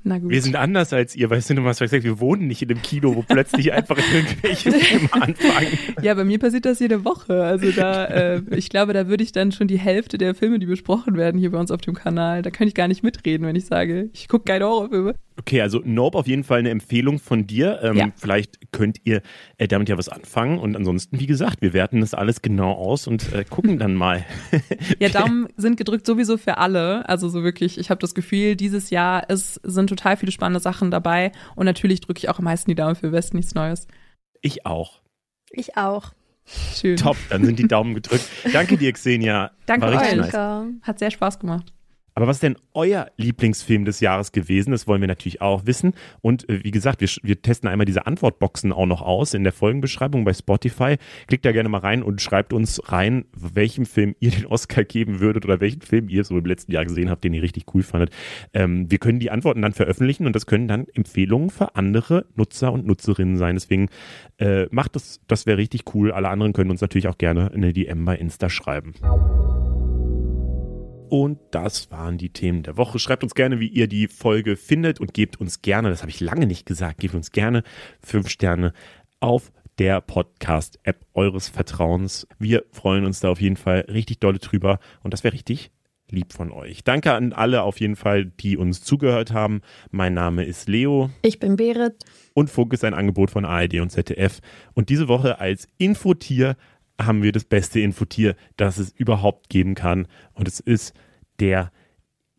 [0.07, 0.31] Na gut.
[0.31, 2.83] Wir sind anders als ihr, weißt du, du hast gesagt, wir wohnen nicht in einem
[2.83, 5.79] Kino, wo plötzlich einfach irgendwelche Filme anfangen.
[6.03, 7.43] Ja, bei mir passiert das jede Woche.
[7.43, 10.67] Also da, äh, ich glaube, da würde ich dann schon die Hälfte der Filme, die
[10.67, 13.57] besprochen werden hier bei uns auf dem Kanal, da kann ich gar nicht mitreden, wenn
[13.57, 15.15] ich sage, ich gucke keine Horrorfilme.
[15.37, 17.81] Okay, also Nope auf jeden Fall eine Empfehlung von dir.
[17.83, 18.09] Ähm, ja.
[18.17, 19.21] Vielleicht könnt ihr
[19.59, 20.59] äh, damit ja was anfangen.
[20.59, 24.25] Und ansonsten, wie gesagt, wir werten das alles genau aus und äh, gucken dann mal.
[25.01, 27.09] ja, Daumen sind gedrückt sowieso für alle.
[27.09, 30.93] Also so wirklich, ich habe das Gefühl, dieses Jahr ist, sind total viele spannende Sachen
[30.93, 31.33] dabei.
[31.57, 33.89] Und natürlich drücke ich auch am meisten die Daumen für West, nichts Neues.
[34.41, 35.01] Ich auch.
[35.51, 36.13] Ich auch.
[36.47, 36.97] Schön.
[36.97, 38.29] Top, dann sind die Daumen gedrückt.
[38.53, 39.51] Danke dir, Xenia.
[39.67, 40.15] Danke War euch.
[40.15, 40.77] Nice.
[40.83, 41.73] Hat sehr Spaß gemacht.
[42.15, 44.71] Aber was ist denn euer Lieblingsfilm des Jahres gewesen?
[44.71, 45.95] Das wollen wir natürlich auch wissen.
[46.21, 49.53] Und äh, wie gesagt, wir, wir testen einmal diese Antwortboxen auch noch aus in der
[49.53, 50.97] Folgenbeschreibung bei Spotify.
[51.27, 55.21] Klickt da gerne mal rein und schreibt uns rein, welchem Film ihr den Oscar geben
[55.21, 57.83] würdet oder welchen Film ihr so im letzten Jahr gesehen habt, den ihr richtig cool
[57.83, 58.11] fandet.
[58.53, 62.73] Ähm, wir können die Antworten dann veröffentlichen und das können dann Empfehlungen für andere Nutzer
[62.73, 63.57] und Nutzerinnen sein.
[63.57, 63.89] Deswegen
[64.39, 66.13] äh, macht das, das wäre richtig cool.
[66.13, 68.95] Alle anderen können uns natürlich auch gerne eine DM bei Insta schreiben.
[71.09, 72.99] Und das waren die Themen der Woche.
[72.99, 76.21] Schreibt uns gerne, wie ihr die Folge findet und gebt uns gerne, das habe ich
[76.21, 77.63] lange nicht gesagt, gebt uns gerne
[78.01, 78.73] fünf Sterne
[79.21, 82.27] auf der Podcast-App eures Vertrauens.
[82.39, 85.71] Wir freuen uns da auf jeden Fall richtig dolle drüber und das wäre richtig
[86.11, 86.85] lieb von euch.
[86.85, 89.63] Danke an alle auf jeden Fall, die uns zugehört haben.
[89.91, 91.11] Mein Name ist Leo.
[91.23, 91.95] Ich bin Berit.
[92.35, 94.41] Und Funk ist ein Angebot von ARD und ZDF.
[94.75, 96.57] Und diese Woche als Infotier
[97.01, 100.07] haben wir das beste Infotier, das es überhaupt geben kann.
[100.33, 100.95] Und es ist
[101.41, 101.73] der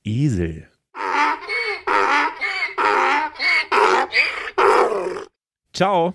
[0.04, 0.68] Esel.
[5.74, 6.14] Ciao.